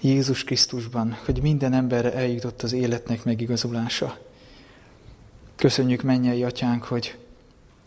[0.00, 4.18] Jézus Krisztusban, hogy minden emberre eljutott az életnek megigazulása.
[5.56, 7.18] Köszönjük mennyei atyánk, hogy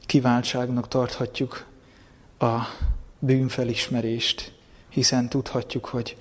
[0.06, 1.66] kiváltságnak tarthatjuk
[2.40, 2.58] a
[3.20, 4.54] bűnfelismerést,
[4.90, 6.18] hiszen tudhatjuk, hogy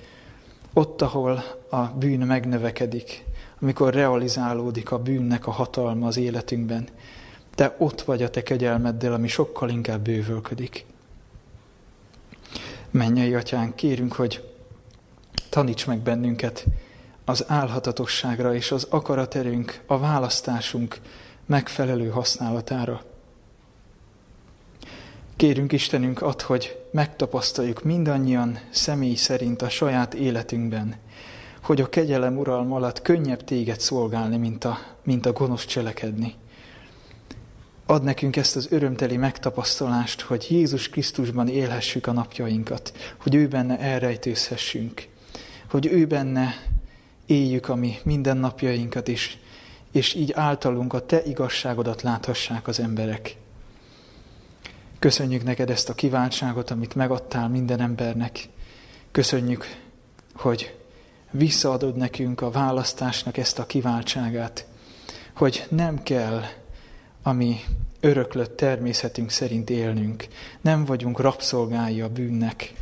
[0.73, 3.25] ott, ahol a bűn megnövekedik,
[3.61, 6.89] amikor realizálódik a bűnnek a hatalma az életünkben,
[7.55, 10.87] te ott vagy a te kegyelmeddel, ami sokkal inkább bővölködik.
[12.91, 14.53] Mennyei atyánk, kérünk, hogy
[15.49, 16.65] taníts meg bennünket
[17.25, 21.01] az álhatatosságra és az akaraterőnk, a választásunk
[21.47, 23.03] megfelelő használatára.
[25.43, 30.97] Kérünk Istenünk ad, hogy megtapasztaljuk mindannyian személy szerint a saját életünkben,
[31.63, 36.35] hogy a kegyelem uralma alatt könnyebb téged szolgálni, mint a, mint a gonosz cselekedni.
[37.87, 43.79] Ad nekünk ezt az örömteli megtapasztalást, hogy Jézus Krisztusban élhessük a napjainkat, hogy ő benne
[43.79, 45.09] elrejtőzhessünk,
[45.71, 46.55] hogy ő benne
[47.27, 49.39] éljük a mi mindennapjainkat is,
[49.93, 53.41] és így általunk a te igazságodat láthassák az emberek.
[55.03, 58.49] Köszönjük neked ezt a kiváltságot, amit megadtál minden embernek.
[59.11, 59.67] Köszönjük,
[60.35, 60.79] hogy
[61.31, 64.67] visszaadod nekünk a választásnak ezt a kiváltságát,
[65.37, 66.43] hogy nem kell
[67.23, 67.61] a mi
[68.01, 70.27] öröklött természetünk szerint élnünk,
[70.61, 72.73] nem vagyunk rabszolgái a bűnnek.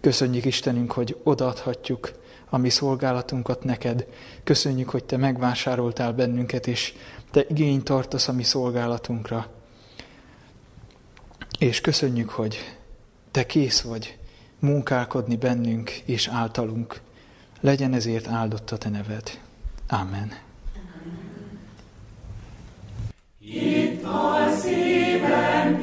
[0.00, 2.12] Köszönjük Istenünk, hogy odaadhatjuk
[2.48, 4.06] a mi szolgálatunkat neked.
[4.44, 6.94] Köszönjük, hogy te megvásároltál bennünket, és
[7.30, 9.57] te igényt tartasz a mi szolgálatunkra.
[11.58, 12.76] És köszönjük, hogy
[13.30, 14.18] Te kész vagy
[14.58, 17.00] munkálkodni bennünk és általunk.
[17.60, 19.40] Legyen ezért áldott a Te neved.
[19.88, 20.32] Amen.
[23.40, 25.80] Itt a szívem,